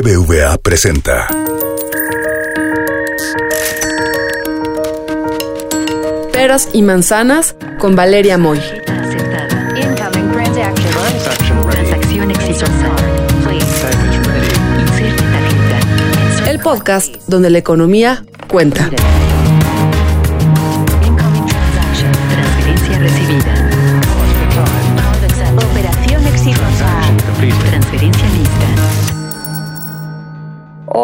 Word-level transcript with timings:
BBVA 0.00 0.58
presenta. 0.58 1.26
Peras 6.32 6.68
y 6.72 6.82
manzanas 6.82 7.56
con 7.80 7.96
Valeria 7.96 8.38
Moy. 8.38 8.60
El 16.46 16.60
podcast 16.60 17.16
donde 17.26 17.50
la 17.50 17.58
economía 17.58 18.24
cuenta. 18.48 18.88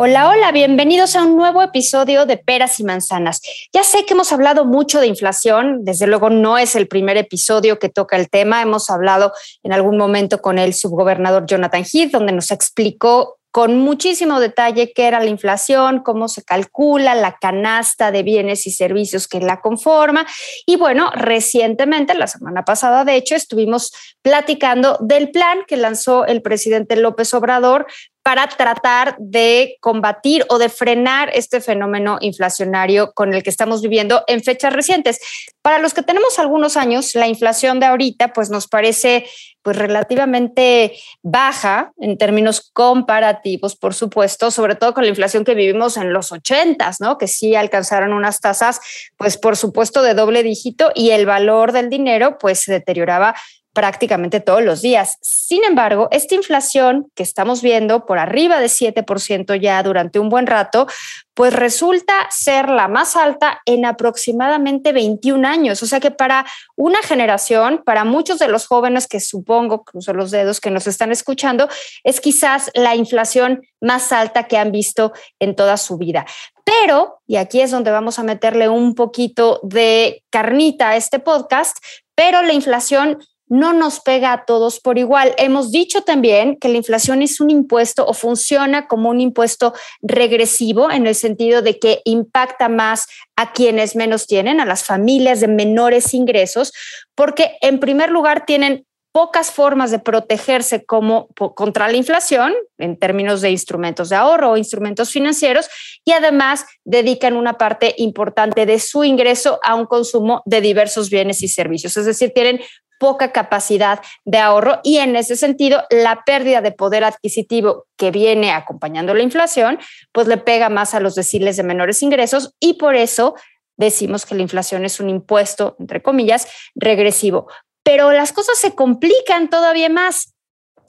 Hola, 0.07 0.29
hola, 0.29 0.53
bienvenidos 0.53 1.17
a 1.17 1.23
un 1.23 1.35
nuevo 1.35 1.63
episodio 1.63 2.27
de 2.27 2.37
Peras 2.37 2.79
y 2.79 2.85
Manzanas. 2.85 3.41
Ya 3.73 3.85
sé 3.85 4.05
que 4.05 4.13
hemos 4.13 4.33
hablado 4.33 4.67
mucho 4.67 5.01
de 5.01 5.07
inflación, 5.07 5.83
desde 5.83 6.07
luego 6.07 6.29
no 6.29 6.59
es 6.59 6.77
el 6.77 6.89
primer 6.89 7.17
episodio 7.17 7.79
que 7.79 7.89
toca 7.89 8.17
el 8.17 8.29
tema, 8.29 8.61
hemos 8.61 8.91
hablado 8.91 9.33
en 9.63 9.73
algún 9.73 9.97
momento 9.97 10.43
con 10.43 10.59
el 10.59 10.75
subgobernador 10.75 11.47
Jonathan 11.47 11.87
Heath, 11.91 12.11
donde 12.11 12.33
nos 12.33 12.51
explicó 12.51 13.39
con 13.51 13.79
muchísimo 13.79 14.41
detalle 14.41 14.93
qué 14.93 15.07
era 15.07 15.21
la 15.21 15.31
inflación, 15.31 16.03
cómo 16.03 16.29
se 16.29 16.43
calcula, 16.43 17.15
la 17.15 17.39
canasta 17.41 18.11
de 18.11 18.25
bienes 18.25 18.67
y 18.67 18.73
servicios 18.73 19.29
que 19.29 19.39
la 19.39 19.61
conforma. 19.61 20.27
Y 20.67 20.75
bueno, 20.75 21.13
recientemente, 21.15 22.15
la 22.15 22.27
semana 22.27 22.65
pasada, 22.65 23.05
de 23.05 23.15
hecho, 23.15 23.37
estuvimos 23.37 23.93
platicando 24.23 24.99
del 25.01 25.31
plan 25.31 25.61
que 25.69 25.77
lanzó 25.77 26.27
el 26.27 26.43
presidente 26.43 26.97
López 26.97 27.33
Obrador 27.33 27.87
para 28.25 28.49
tratar 28.49 29.17
de 29.19 29.77
combatir 29.81 30.47
o 30.49 30.57
de 30.57 30.71
frenar 30.71 31.31
este 31.35 31.61
fenómeno 31.61 32.17
inflacionario 32.23 33.13
con 33.13 33.35
el 33.35 33.43
que 33.43 33.51
estamos 33.51 33.83
viviendo 33.83 34.25
en 34.27 34.43
fechas 34.43 34.73
recientes. 34.73 35.21
Para 35.61 35.79
los 35.79 35.93
que 35.93 36.03
tenemos 36.03 36.39
algunos 36.39 36.79
años, 36.79 37.15
la 37.15 37.29
inflación 37.29 37.81
de 37.81 37.87
ahorita 37.87 38.33
pues 38.33 38.49
nos 38.49 38.67
parece 38.67 39.27
pues 39.61 39.77
relativamente 39.77 40.95
baja 41.23 41.93
en 41.99 42.17
términos 42.17 42.71
comparativos, 42.73 43.77
por 43.77 43.93
supuesto, 43.93 44.51
sobre 44.51 44.75
todo 44.75 44.95
con 44.95 45.05
la 45.05 45.11
inflación 45.11 45.45
que 45.45 45.55
vivimos 45.55 45.99
en 45.99 46.15
los 46.15 46.33
ochentas, 46.33 47.03
¿no? 47.03 47.19
Que 47.19 47.29
sí 47.29 47.55
alcanzaron 47.55 48.15
unas 48.15 48.41
tasas, 48.41 48.81
pues 49.19 49.37
por 49.37 49.59
supuesto 49.59 50.03
de 50.03 50.15
doble 50.15 50.43
dígito 50.43 50.93
y 50.95 51.11
el 51.11 51.27
valor 51.27 51.73
del 51.73 51.91
dinero 51.91 52.39
pues 52.39 52.61
se 52.61 52.73
deterioraba 52.73 53.35
prácticamente 53.75 54.41
todos 54.41 54.63
los 54.63 54.81
días. 54.81 55.19
Sin 55.21 55.65
embargo, 55.65 56.09
esta 56.11 56.35
inflación 56.35 57.11
que 57.15 57.23
estamos 57.23 57.61
viendo 57.61 58.07
por 58.07 58.19
arriba 58.19 58.61
de 58.61 58.69
7% 58.69 59.61
ya 59.61 59.83
durante 59.83 60.19
un 60.19 60.29
buen 60.31 60.47
rato, 60.47 60.87
pues 61.35 61.53
resulta 61.53 62.15
ser 62.31 62.69
la 62.69 62.87
más 62.87 63.17
alta 63.17 63.61
en 63.67 63.85
aproximadamente 63.85 64.93
21 64.93 65.47
años. 65.47 65.83
O 65.83 65.87
sea 65.87 65.99
que 65.99 66.13
para 66.13 66.47
una 66.77 67.03
generación, 67.03 67.83
para 67.85 68.05
muchos 68.05 68.39
de 68.39 68.47
los 68.47 68.67
jóvenes 68.67 69.09
que 69.09 69.19
supongo, 69.19 69.85
cruzo 69.85 70.15
los 70.15 70.31
dedos, 70.31 70.61
que 70.61 70.71
nos 70.71 70.87
están 70.87 71.11
escuchando, 71.11 71.69
es 72.05 72.21
quizás 72.21 72.71
la 72.75 72.95
inflación 72.95 73.63
más 73.81 74.13
alta 74.13 74.45
que 74.45 74.57
han 74.57 74.71
visto 74.71 75.13
en 75.41 75.57
toda 75.57 75.77
su 75.77 75.99
vida. 75.99 76.25
Pero, 76.65 77.21
y 77.27 77.37
aquí 77.37 77.61
es 77.61 77.73
donde 77.73 77.91
vamos 77.91 78.19
a 78.19 78.23
meterle 78.23 78.69
un 78.69 78.95
poquito 78.95 79.61
de 79.65 80.23
carnita 80.31 80.91
a 80.91 80.97
este 80.97 81.19
podcast, 81.19 81.77
pero 82.15 82.43
la 82.43 82.53
inflación 82.53 83.19
no 83.55 83.73
nos 83.73 84.01
pega 84.01 84.33
a 84.33 84.45
todos 84.47 84.81
por 84.81 84.99
igual. 84.99 85.33
Hemos 85.39 85.71
dicho 85.71 86.03
también 86.03 86.57
que 86.57 86.69
la 86.69 86.79
inflación 86.79 87.23
es 87.23 87.41
un 87.41 87.51
impuesto 87.51 88.05
o 88.05 88.13
funciona 88.13 88.89
como 88.89 89.11
un 89.11 89.21
impuesto 89.21 89.75
regresivo 90.03 90.91
en 90.91 91.07
el 91.07 91.15
sentido 91.15 91.63
de 91.63 91.79
que 91.79 92.01
impacta 92.05 92.69
más 92.69 93.07
a 93.37 93.53
quienes 93.53 93.95
menos 93.95 94.27
tienen, 94.27 94.61
a 94.61 94.65
las 94.65 94.83
familias 94.83 95.41
de 95.41 95.47
menores 95.47 96.15
ingresos, 96.15 96.73
porque 97.15 97.57
en 97.61 97.79
primer 97.79 98.11
lugar 98.11 98.45
tienen 98.45 98.87
pocas 99.15 99.53
formas 99.53 99.93
de 99.93 100.01
protegerse 100.01 100.85
como 100.85 101.29
contra 101.55 101.87
la 101.87 101.97
inflación 101.97 102.53
en 102.79 102.99
términos 102.99 103.41
de 103.41 103.53
instrumentos 103.53 104.09
de 104.09 104.17
ahorro 104.17 104.51
o 104.51 104.57
instrumentos 104.57 105.13
financieros 105.13 105.69
y 106.05 106.11
además 106.11 106.67
dedican 106.85 107.37
una 107.37 107.57
parte 107.57 107.95
importante 107.99 108.67
de 108.67 108.81
su 108.81 109.05
ingreso 109.05 109.61
a 109.63 109.77
un 109.77 109.87
consumo 109.87 110.43
de 110.47 110.61
diversos 110.61 111.11
bienes 111.11 111.45
y 111.45 111.49
servicios. 111.49 111.97
Es 111.97 112.07
decir, 112.07 112.33
tienen 112.35 112.61
poca 113.05 113.33
capacidad 113.33 114.01
de 114.25 114.39
ahorro 114.39 114.81
y 114.83 114.97
en 114.97 115.15
ese 115.15 115.37
sentido 115.37 115.83
la 115.91 116.23
pérdida 116.25 116.63
de 116.63 116.73
poder 116.73 117.05
adquisitivo 117.05 117.85
que 117.99 118.11
viene 118.11 118.51
acompañando 118.51 119.13
la 119.13 119.23
inflación, 119.23 119.79
pues 120.11 120.27
le 120.27 120.39
pega 120.39 120.71
más 120.71 120.95
a 120.95 121.01
los 121.01 121.15
deciles 121.15 121.59
de 121.59 121.65
menores 121.65 122.03
ingresos 122.03 122.55
y 122.61 122.79
por 122.79 122.97
eso 122.97 123.35
decimos 123.77 124.25
que 124.25 124.35
la 124.35 124.41
inflación 124.41 124.87
es 124.87 125.01
un 125.01 125.11
impuesto, 125.11 125.77
entre 125.79 126.01
comillas, 126.01 126.49
regresivo. 126.75 127.47
Pero 127.83 128.11
las 128.11 128.33
cosas 128.33 128.57
se 128.57 128.75
complican 128.75 129.51
todavía 129.51 129.91
más. 129.91 130.34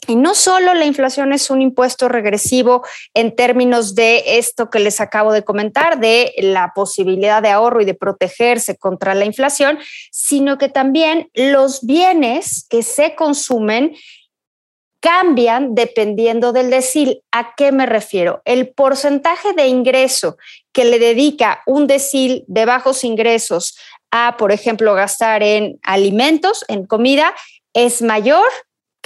Y 0.07 0.15
no 0.15 0.35
solo 0.35 0.73
la 0.73 0.85
inflación 0.85 1.33
es 1.33 1.49
un 1.49 1.61
impuesto 1.61 2.07
regresivo 2.09 2.85
en 3.13 3.35
términos 3.35 3.95
de 3.95 4.37
esto 4.37 4.69
que 4.69 4.79
les 4.79 5.01
acabo 5.01 5.33
de 5.33 5.43
comentar, 5.43 5.99
de 5.99 6.33
la 6.37 6.73
posibilidad 6.75 7.41
de 7.41 7.49
ahorro 7.49 7.81
y 7.81 7.85
de 7.85 7.95
protegerse 7.95 8.77
contra 8.77 9.15
la 9.15 9.25
inflación, 9.25 9.79
sino 10.11 10.57
que 10.57 10.69
también 10.69 11.29
los 11.33 11.85
bienes 11.85 12.65
que 12.69 12.83
se 12.83 13.15
consumen 13.15 13.95
cambian 14.99 15.75
dependiendo 15.75 16.51
del 16.51 16.69
decil. 16.69 17.21
¿A 17.31 17.53
qué 17.55 17.71
me 17.71 17.85
refiero? 17.85 18.41
El 18.45 18.69
porcentaje 18.69 19.53
de 19.53 19.67
ingreso 19.67 20.37
que 20.71 20.85
le 20.85 20.99
dedica 20.99 21.61
un 21.65 21.87
decil 21.87 22.43
de 22.47 22.65
bajos 22.65 23.03
ingresos 23.03 23.77
a, 24.09 24.35
por 24.37 24.51
ejemplo, 24.51 24.93
gastar 24.93 25.43
en 25.43 25.79
alimentos, 25.83 26.65
en 26.67 26.85
comida, 26.85 27.35
es 27.73 28.01
mayor 28.01 28.47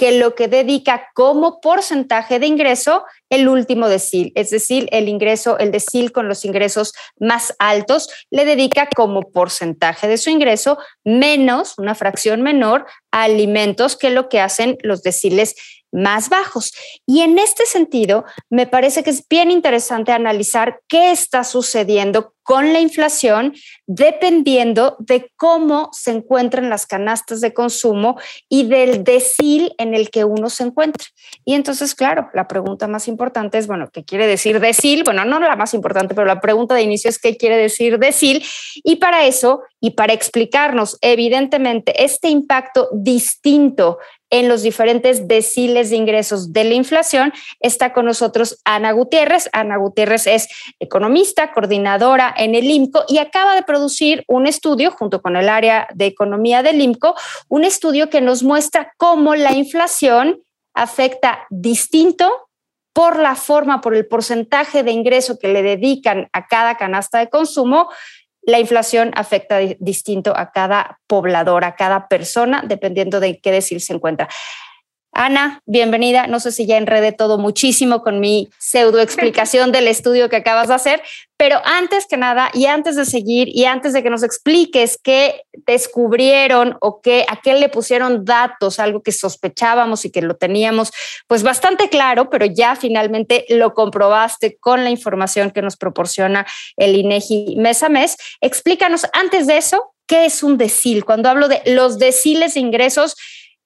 que 0.00 0.12
lo 0.12 0.34
que 0.34 0.48
dedica 0.48 1.10
como 1.14 1.60
porcentaje 1.60 2.38
de 2.38 2.46
ingreso 2.46 3.04
el 3.28 3.50
último 3.50 3.86
decil, 3.86 4.32
es 4.34 4.48
decir, 4.48 4.88
el 4.92 5.10
ingreso, 5.10 5.58
el 5.58 5.72
decil 5.72 6.10
con 6.10 6.26
los 6.26 6.46
ingresos 6.46 6.94
más 7.18 7.54
altos, 7.58 8.08
le 8.30 8.46
dedica 8.46 8.88
como 8.96 9.30
porcentaje 9.30 10.08
de 10.08 10.16
su 10.16 10.30
ingreso 10.30 10.78
menos, 11.04 11.74
una 11.76 11.94
fracción 11.94 12.40
menor, 12.40 12.86
a 13.10 13.24
alimentos 13.24 13.94
que 13.94 14.08
lo 14.08 14.30
que 14.30 14.40
hacen 14.40 14.78
los 14.82 15.02
deciles 15.02 15.54
más 15.92 16.30
bajos. 16.30 16.72
Y 17.06 17.20
en 17.20 17.38
este 17.38 17.66
sentido, 17.66 18.24
me 18.48 18.66
parece 18.66 19.04
que 19.04 19.10
es 19.10 19.28
bien 19.28 19.50
interesante 19.50 20.12
analizar 20.12 20.80
qué 20.88 21.10
está 21.10 21.44
sucediendo 21.44 22.32
con 22.50 22.72
la 22.72 22.80
inflación 22.80 23.54
dependiendo 23.86 24.96
de 24.98 25.30
cómo 25.36 25.88
se 25.92 26.10
encuentran 26.10 26.68
las 26.68 26.84
canastas 26.84 27.40
de 27.40 27.54
consumo 27.54 28.18
y 28.48 28.66
del 28.66 29.04
decil 29.04 29.72
en 29.78 29.94
el 29.94 30.10
que 30.10 30.24
uno 30.24 30.50
se 30.50 30.64
encuentra. 30.64 31.06
Y 31.44 31.54
entonces, 31.54 31.94
claro, 31.94 32.28
la 32.34 32.48
pregunta 32.48 32.88
más 32.88 33.06
importante 33.06 33.56
es, 33.56 33.68
bueno, 33.68 33.88
¿qué 33.92 34.04
quiere 34.04 34.26
decir 34.26 34.58
decil? 34.58 35.04
Bueno, 35.04 35.24
no 35.24 35.38
la 35.38 35.54
más 35.54 35.74
importante, 35.74 36.12
pero 36.16 36.26
la 36.26 36.40
pregunta 36.40 36.74
de 36.74 36.82
inicio 36.82 37.08
es 37.08 37.20
qué 37.20 37.36
quiere 37.36 37.56
decir 37.56 38.00
decil. 38.00 38.44
Y 38.82 38.96
para 38.96 39.26
eso, 39.26 39.62
y 39.80 39.90
para 39.90 40.12
explicarnos 40.12 40.98
evidentemente 41.02 42.04
este 42.04 42.30
impacto 42.30 42.88
distinto 42.92 43.98
en 44.30 44.48
los 44.48 44.62
diferentes 44.62 45.26
deciles 45.26 45.90
de 45.90 45.96
ingresos 45.96 46.52
de 46.52 46.64
la 46.64 46.74
inflación, 46.74 47.32
está 47.58 47.92
con 47.92 48.04
nosotros 48.04 48.60
Ana 48.64 48.92
Gutiérrez. 48.92 49.50
Ana 49.52 49.76
Gutiérrez 49.76 50.26
es 50.28 50.48
economista, 50.78 51.52
coordinadora 51.52 52.32
en 52.40 52.54
el 52.54 52.70
IMCO 52.70 53.04
y 53.06 53.18
acaba 53.18 53.54
de 53.54 53.62
producir 53.62 54.24
un 54.26 54.46
estudio 54.46 54.90
junto 54.90 55.20
con 55.20 55.36
el 55.36 55.48
área 55.48 55.86
de 55.94 56.06
economía 56.06 56.62
del 56.62 56.80
IMCO, 56.80 57.14
un 57.48 57.64
estudio 57.64 58.08
que 58.08 58.22
nos 58.22 58.42
muestra 58.42 58.94
cómo 58.96 59.34
la 59.34 59.52
inflación 59.52 60.40
afecta 60.74 61.46
distinto 61.50 62.48
por 62.94 63.18
la 63.18 63.36
forma, 63.36 63.82
por 63.82 63.94
el 63.94 64.06
porcentaje 64.06 64.82
de 64.82 64.90
ingreso 64.90 65.38
que 65.38 65.48
le 65.48 65.62
dedican 65.62 66.28
a 66.32 66.46
cada 66.46 66.76
canasta 66.76 67.18
de 67.18 67.28
consumo, 67.28 67.90
la 68.42 68.58
inflación 68.58 69.12
afecta 69.14 69.58
distinto 69.78 70.34
a 70.34 70.50
cada 70.50 70.98
poblador, 71.06 71.64
a 71.64 71.76
cada 71.76 72.08
persona, 72.08 72.62
dependiendo 72.66 73.20
de 73.20 73.38
qué 73.38 73.52
decir 73.52 73.82
se 73.82 73.92
encuentra. 73.92 74.28
Ana, 75.12 75.60
bienvenida. 75.66 76.28
No 76.28 76.38
sé 76.38 76.52
si 76.52 76.66
ya 76.66 76.76
enredé 76.76 77.10
todo 77.10 77.36
muchísimo 77.36 78.02
con 78.02 78.20
mi 78.20 78.48
pseudo 78.58 79.00
explicación 79.00 79.72
del 79.72 79.88
estudio 79.88 80.28
que 80.28 80.36
acabas 80.36 80.68
de 80.68 80.74
hacer, 80.74 81.02
pero 81.36 81.60
antes 81.64 82.06
que 82.06 82.16
nada 82.16 82.48
y 82.54 82.66
antes 82.66 82.94
de 82.94 83.04
seguir 83.04 83.48
y 83.48 83.64
antes 83.64 83.92
de 83.92 84.04
que 84.04 84.10
nos 84.10 84.22
expliques 84.22 85.00
qué 85.02 85.42
descubrieron 85.66 86.76
o 86.80 87.00
qué 87.00 87.26
a 87.28 87.40
qué 87.40 87.54
le 87.54 87.68
pusieron 87.68 88.24
datos, 88.24 88.78
algo 88.78 89.02
que 89.02 89.10
sospechábamos 89.10 90.04
y 90.04 90.12
que 90.12 90.22
lo 90.22 90.36
teníamos 90.36 90.92
pues 91.26 91.42
bastante 91.42 91.88
claro, 91.88 92.30
pero 92.30 92.46
ya 92.46 92.76
finalmente 92.76 93.46
lo 93.48 93.74
comprobaste 93.74 94.58
con 94.58 94.84
la 94.84 94.90
información 94.90 95.50
que 95.50 95.60
nos 95.60 95.76
proporciona 95.76 96.46
el 96.76 96.94
INEGI 96.94 97.56
mes 97.56 97.82
a 97.82 97.88
mes. 97.88 98.16
Explícanos 98.40 99.06
antes 99.12 99.48
de 99.48 99.56
eso, 99.56 99.92
¿qué 100.06 100.24
es 100.26 100.44
un 100.44 100.56
decil? 100.56 101.04
Cuando 101.04 101.28
hablo 101.28 101.48
de 101.48 101.62
los 101.66 101.98
deciles 101.98 102.54
de 102.54 102.60
ingresos, 102.60 103.16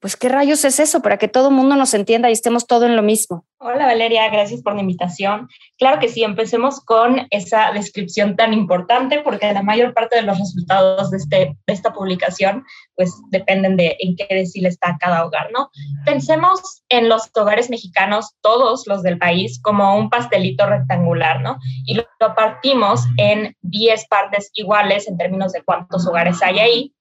pues 0.05 0.19
qué 0.19 0.29
rayos 0.29 0.63
es 0.67 0.81
eso 0.81 1.01
para 1.01 1.17
que 1.17 1.29
todo 1.29 1.49
el 1.49 1.55
mundo 1.55 1.77
nos 1.77 1.95
entienda 1.95 2.29
y 2.29 2.35
estemos 2.35 2.67
todo 2.67 2.85
en 2.85 2.95
lo 2.95 3.01
mismo. 3.01 3.47
Hola 3.57 3.87
Valeria, 3.87 4.29
gracias 4.29 4.61
por 4.61 4.75
la 4.75 4.83
invitación. 4.83 5.49
Claro 5.79 5.99
que 5.99 6.11
sí, 6.11 6.23
empecemos 6.23 6.85
con 6.85 7.27
esa 7.31 7.73
descripción 7.73 8.37
tan 8.37 8.53
importante 8.53 9.23
porque 9.23 9.51
la 9.55 9.63
mayor 9.63 9.95
parte 9.95 10.17
de 10.17 10.23
los 10.25 10.39
resultados 10.39 11.11
de, 11.11 11.17
este, 11.17 11.37
de 11.67 11.73
esta 11.73 11.95
publicación 11.95 12.67
pues 12.95 13.15
dependen 13.31 13.79
de 13.79 13.97
en 13.99 14.15
qué 14.15 14.27
decil 14.29 14.67
está 14.67 14.99
cada 15.01 15.25
hogar, 15.25 15.51
¿no? 15.53 15.71
Pensemos 16.05 16.83
en 16.91 17.09
los 17.09 17.31
hogares 17.35 17.71
mexicanos, 17.71 18.35
todos 18.43 18.87
los 18.87 19.03
del 19.03 19.17
país, 19.17 19.59
como 19.63 19.97
un 19.97 20.11
pastelito 20.11 20.67
rectangular, 20.67 21.41
¿no? 21.41 21.57
Y 21.87 21.95
lo 21.95 22.05
partimos 22.37 23.01
en 23.17 23.57
10 23.63 24.07
partes 24.09 24.51
iguales 24.53 25.09
en 25.09 25.17
términos 25.17 25.53
de 25.53 25.63
cuántos 25.63 26.07
hogares 26.07 26.43
hay 26.43 26.59
ahí 26.59 26.95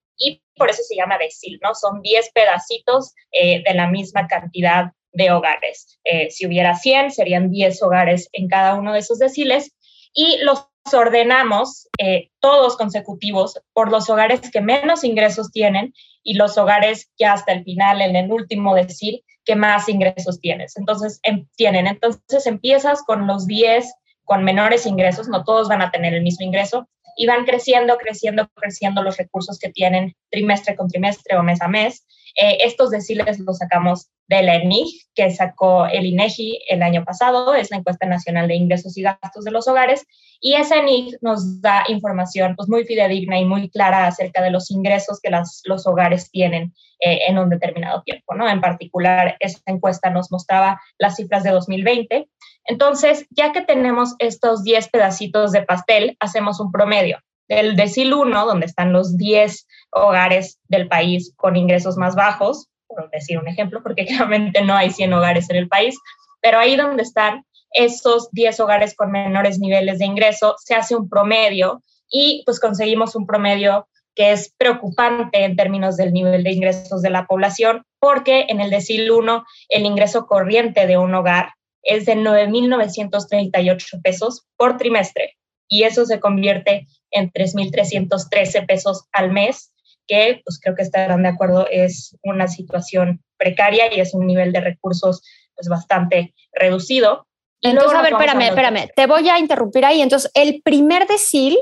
por 0.55 0.69
eso 0.69 0.83
se 0.83 0.95
llama 0.95 1.17
decil, 1.17 1.59
¿no? 1.63 1.75
Son 1.75 2.01
10 2.01 2.31
pedacitos 2.33 3.13
eh, 3.31 3.63
de 3.65 3.73
la 3.73 3.88
misma 3.88 4.27
cantidad 4.27 4.91
de 5.11 5.31
hogares. 5.31 6.00
Eh, 6.03 6.29
si 6.31 6.45
hubiera 6.45 6.75
100, 6.75 7.11
serían 7.11 7.50
10 7.50 7.81
hogares 7.83 8.29
en 8.33 8.47
cada 8.47 8.75
uno 8.75 8.94
de 8.94 9.00
esos 9.00 9.19
deciles 9.19 9.71
y 10.13 10.38
los 10.44 10.67
ordenamos 10.91 11.88
eh, 11.97 12.29
todos 12.39 12.75
consecutivos 12.75 13.59
por 13.71 13.89
los 13.89 14.09
hogares 14.09 14.41
que 14.51 14.61
menos 14.61 15.03
ingresos 15.03 15.51
tienen 15.51 15.94
y 16.23 16.33
los 16.33 16.57
hogares 16.57 17.09
ya 17.17 17.33
hasta 17.33 17.53
el 17.53 17.63
final, 17.63 18.01
en 18.01 18.15
el 18.15 18.31
último 18.31 18.75
decil, 18.75 19.23
que 19.45 19.55
más 19.55 19.88
ingresos 19.89 20.39
tienes. 20.39 20.77
Entonces, 20.77 21.19
em, 21.23 21.47
tienen. 21.55 21.88
Entonces, 21.88 22.45
empiezas 22.47 23.03
con 23.03 23.27
los 23.27 23.45
10 23.47 23.94
con 24.25 24.44
menores 24.44 24.85
ingresos, 24.85 25.27
no 25.27 25.44
todos 25.44 25.67
van 25.67 25.81
a 25.81 25.91
tener 25.91 26.13
el 26.13 26.23
mismo 26.23 26.45
ingreso, 26.45 26.88
y 27.15 27.25
van 27.25 27.45
creciendo, 27.45 27.98
creciendo, 27.98 28.50
creciendo 28.56 29.04
los 29.04 29.18
recursos 29.18 29.60
que 29.60 29.69
tienen 29.69 30.15
trimestre 30.30 30.75
con 30.75 30.88
trimestre 30.88 31.38
o 31.38 31.44
mes 31.44 31.62
a 31.62 31.68
mes. 31.68 32.06
Eh, 32.35 32.57
estos 32.62 32.89
deciles 32.89 33.39
los 33.39 33.57
sacamos 33.57 34.09
de 34.27 34.41
la 34.41 34.56
ENIG, 34.56 34.88
que 35.13 35.30
sacó 35.31 35.85
el 35.85 36.06
INEGI 36.06 36.59
el 36.69 36.81
año 36.81 37.03
pasado, 37.03 37.53
es 37.53 37.69
la 37.69 37.77
encuesta 37.77 38.07
nacional 38.07 38.47
de 38.47 38.56
ingresos 38.56 38.97
y 38.97 39.03
gastos 39.03 39.44
de 39.44 39.51
los 39.51 39.68
hogares, 39.68 40.06
y 40.39 40.56
esa 40.56 40.77
ENIG 40.77 41.18
nos 41.21 41.62
da 41.62 41.83
información 41.88 42.56
pues, 42.56 42.68
muy 42.68 42.85
fidedigna 42.85 43.39
y 43.39 43.45
muy 43.45 43.69
clara 43.69 44.07
acerca 44.07 44.41
de 44.41 44.51
los 44.51 44.71
ingresos 44.71 45.19
que 45.21 45.31
los 45.65 45.88
hogares 45.88 46.31
tienen 46.31 46.74
eh, 47.00 47.19
en 47.27 47.38
un 47.38 47.50
determinado 47.50 48.01
tiempo. 48.03 48.33
¿no? 48.33 48.50
En 48.50 48.62
particular, 48.62 49.38
esta 49.39 49.71
encuesta 49.71 50.09
nos 50.09 50.31
mostraba 50.31 50.81
las 50.97 51.15
cifras 51.15 51.44
de 51.44 51.51
2020. 51.51 52.29
Entonces, 52.65 53.25
ya 53.29 53.51
que 53.51 53.62
tenemos 53.62 54.15
estos 54.19 54.63
10 54.63 54.89
pedacitos 54.89 55.51
de 55.51 55.63
pastel, 55.63 56.18
hacemos 56.19 56.59
un 56.59 56.71
promedio 56.71 57.19
del 57.48 57.75
decil 57.75 58.13
1, 58.13 58.45
donde 58.45 58.66
están 58.66 58.94
los 58.94 59.18
10 59.18 59.68
hogares 59.92 60.60
del 60.68 60.88
país 60.88 61.34
con 61.36 61.56
ingresos 61.56 61.98
más 61.98 62.16
bajos, 62.16 62.68
por 62.88 63.10
decir 63.12 63.38
un 63.38 63.48
ejemplo, 63.48 63.81
porque 63.84 64.06
claramente 64.07 64.62
no 64.62 64.75
hay 64.75 64.90
100 64.90 65.13
hogares 65.13 65.50
en 65.50 65.57
el 65.57 65.68
país, 65.68 65.98
pero 66.42 66.60
ahí 66.60 66.75
donde 66.75 67.04
están 67.04 67.45
esos 67.72 68.30
10 68.31 68.60
hogares 68.60 68.95
con 68.95 69.12
menores 69.12 69.60
niveles 69.60 70.00
de 70.00 70.06
ingreso, 70.06 70.56
se 70.60 70.75
hace 70.75 70.95
un 70.95 71.10
promedio 71.10 71.81
y 72.10 72.44
pues 72.45 72.60
conseguimos 72.60 73.16
un 73.16 73.25
promedio 73.25 73.88
que 74.16 74.31
es 74.31 74.54
preocupante 74.57 75.44
en 75.44 75.56
términos 75.56 75.98
del 75.98 76.13
nivel 76.13 76.44
de 76.44 76.51
ingresos 76.51 77.01
de 77.01 77.10
la 77.10 77.25
población, 77.25 77.84
porque 78.00 78.46
en 78.50 78.62
el 78.62 78.69
decil 78.69 79.10
1 79.10 79.44
el 79.69 79.86
ingreso 79.86 80.28
corriente 80.28 80.86
de 80.86 80.98
un 80.98 81.16
hogar 81.16 81.54
es 81.81 82.06
de 82.06 82.16
9.938 82.16 84.01
pesos 84.04 84.46
por 84.56 84.78
trimestre 84.78 85.36
y 85.68 85.84
eso 85.84 86.06
se 86.06 86.19
convierte 86.19 86.88
en 87.13 87.31
3.313 87.31 88.65
pesos 88.65 89.06
al 89.12 89.31
mes, 89.31 89.71
que 90.07 90.42
pues 90.44 90.60
creo 90.62 90.75
que 90.75 90.81
estarán 90.81 91.24
de 91.24 91.30
acuerdo 91.30 91.68
es 91.71 92.18
una 92.24 92.48
situación 92.48 93.24
precaria 93.38 93.94
y 93.94 94.00
es 94.00 94.13
un 94.13 94.27
nivel 94.27 94.51
de 94.51 94.62
recursos 94.62 95.21
pues 95.56 95.68
bastante 95.69 96.33
reducido. 96.51 97.25
Entonces, 97.62 97.98
a 97.98 98.01
ver, 98.01 98.12
espérame, 98.12 98.42
espérame, 98.42 98.89
te 98.94 99.07
voy 99.07 99.30
a 99.30 99.39
interrumpir 99.39 99.86
ahí. 99.86 100.01
Entonces, 100.01 100.30
el 100.33 100.62
primer 100.63 101.07
decil, 101.07 101.57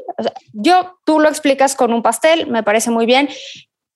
yo, 0.51 0.97
tú 1.05 1.19
lo 1.19 1.29
explicas 1.29 1.75
con 1.75 1.93
un 1.93 2.01
pastel, 2.01 2.47
me 2.47 2.63
parece 2.63 2.89
muy 2.89 3.05
bien. 3.05 3.29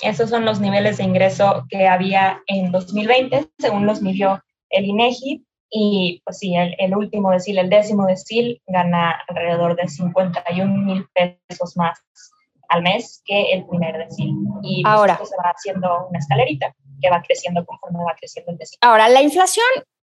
Esos 0.02 0.30
son 0.30 0.44
los 0.44 0.60
niveles 0.60 0.98
de 0.98 1.04
ingreso 1.04 1.66
que 1.70 1.88
había 1.88 2.42
en 2.46 2.70
2020, 2.70 3.48
según 3.58 3.86
los 3.86 4.02
midió 4.02 4.42
el 4.70 4.84
INEGI. 4.84 5.44
Y 5.70 6.22
pues 6.24 6.38
sí, 6.38 6.54
el, 6.54 6.94
último 6.94 7.30
decil, 7.30 7.58
el 7.58 7.70
décimo 7.70 8.06
decil, 8.06 8.62
gana 8.66 9.18
alrededor 9.26 9.74
de 9.74 9.88
51 9.88 10.76
mil 10.84 11.06
pesos 11.14 11.76
más 11.76 11.98
al 12.68 12.82
mes 12.82 13.22
que 13.24 13.52
el 13.52 13.66
primer 13.66 13.98
decil. 13.98 14.34
Y 14.62 14.82
pues, 14.82 14.94
ahora 14.94 15.16
se 15.16 15.36
va 15.36 15.50
haciendo 15.50 16.06
una 16.08 16.18
escalerita 16.18 16.74
que 17.00 17.10
va 17.10 17.22
creciendo 17.22 17.64
conforme 17.64 18.04
va 18.04 18.14
creciendo 18.14 18.52
el 18.52 18.58
decil. 18.58 18.78
Ahora, 18.82 19.08
la 19.08 19.22
inflación 19.22 19.66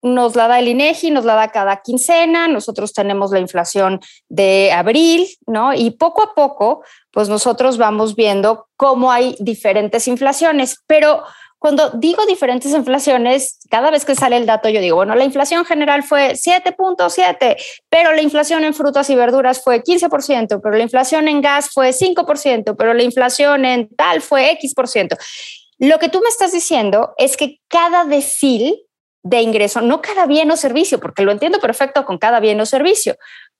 nos 0.01 0.35
la 0.35 0.47
da 0.47 0.59
el 0.59 0.67
INEGI, 0.67 1.11
nos 1.11 1.25
la 1.25 1.35
da 1.35 1.49
cada 1.49 1.81
quincena, 1.81 2.47
nosotros 2.47 2.93
tenemos 2.93 3.31
la 3.31 3.39
inflación 3.39 3.99
de 4.29 4.71
abril, 4.71 5.27
¿no? 5.47 5.73
Y 5.73 5.91
poco 5.91 6.23
a 6.23 6.35
poco, 6.35 6.83
pues 7.11 7.29
nosotros 7.29 7.77
vamos 7.77 8.15
viendo 8.15 8.67
cómo 8.77 9.11
hay 9.11 9.35
diferentes 9.39 10.07
inflaciones, 10.07 10.77
pero 10.85 11.23
cuando 11.65 11.89
digo 11.89 12.23
diferentes 12.27 12.71
inflaciones, 12.73 13.57
cada 13.71 13.89
vez 13.89 14.05
que 14.05 14.13
sale 14.13 14.37
el 14.37 14.45
dato, 14.45 14.69
yo 14.69 14.81
digo, 14.81 14.97
bueno, 14.97 15.15
la 15.15 15.23
inflación 15.23 15.65
general 15.65 16.03
fue 16.03 16.33
7.7, 16.33 17.55
pero 17.89 18.11
la 18.11 18.21
inflación 18.21 18.63
en 18.63 18.75
frutas 18.75 19.09
y 19.09 19.15
verduras 19.15 19.63
fue 19.63 19.81
15%, 19.81 20.59
pero 20.61 20.75
la 20.75 20.83
inflación 20.83 21.27
en 21.27 21.41
gas 21.41 21.71
fue 21.73 21.89
5%, 21.89 22.75
pero 22.77 22.93
la 22.93 23.01
inflación 23.01 23.65
en 23.65 23.89
tal 23.95 24.21
fue 24.21 24.51
X%. 24.51 25.17
Lo 25.79 25.97
que 25.97 26.09
tú 26.09 26.21
me 26.21 26.29
estás 26.29 26.51
diciendo 26.51 27.15
es 27.17 27.35
que 27.35 27.59
cada 27.67 28.05
decil 28.05 28.84
de 29.25 29.41
ingreso, 29.41 29.81
no 29.81 30.01
cada 30.01 30.27
bien 30.27 30.51
o 30.51 30.55
servicio, 30.55 30.99
porque 30.99 31.23
lo 31.23 31.31
entiendo 31.31 31.59
perfecto 31.59 32.05
con 32.05 32.19
cada 32.19 32.39
bien 32.39 32.61
o 32.61 32.65
servicio, 32.65 33.15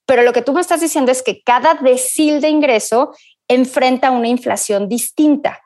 pero 0.06 0.22
lo 0.22 0.32
que 0.32 0.44
tú 0.44 0.54
me 0.54 0.62
estás 0.62 0.80
diciendo 0.80 1.12
es 1.12 1.24
que 1.24 1.42
cada 1.42 1.74
decil 1.74 2.40
de 2.40 2.50
ingreso 2.50 3.16
enfrenta 3.48 4.12
una 4.12 4.28
inflación 4.28 4.88
distinta. 4.88 5.60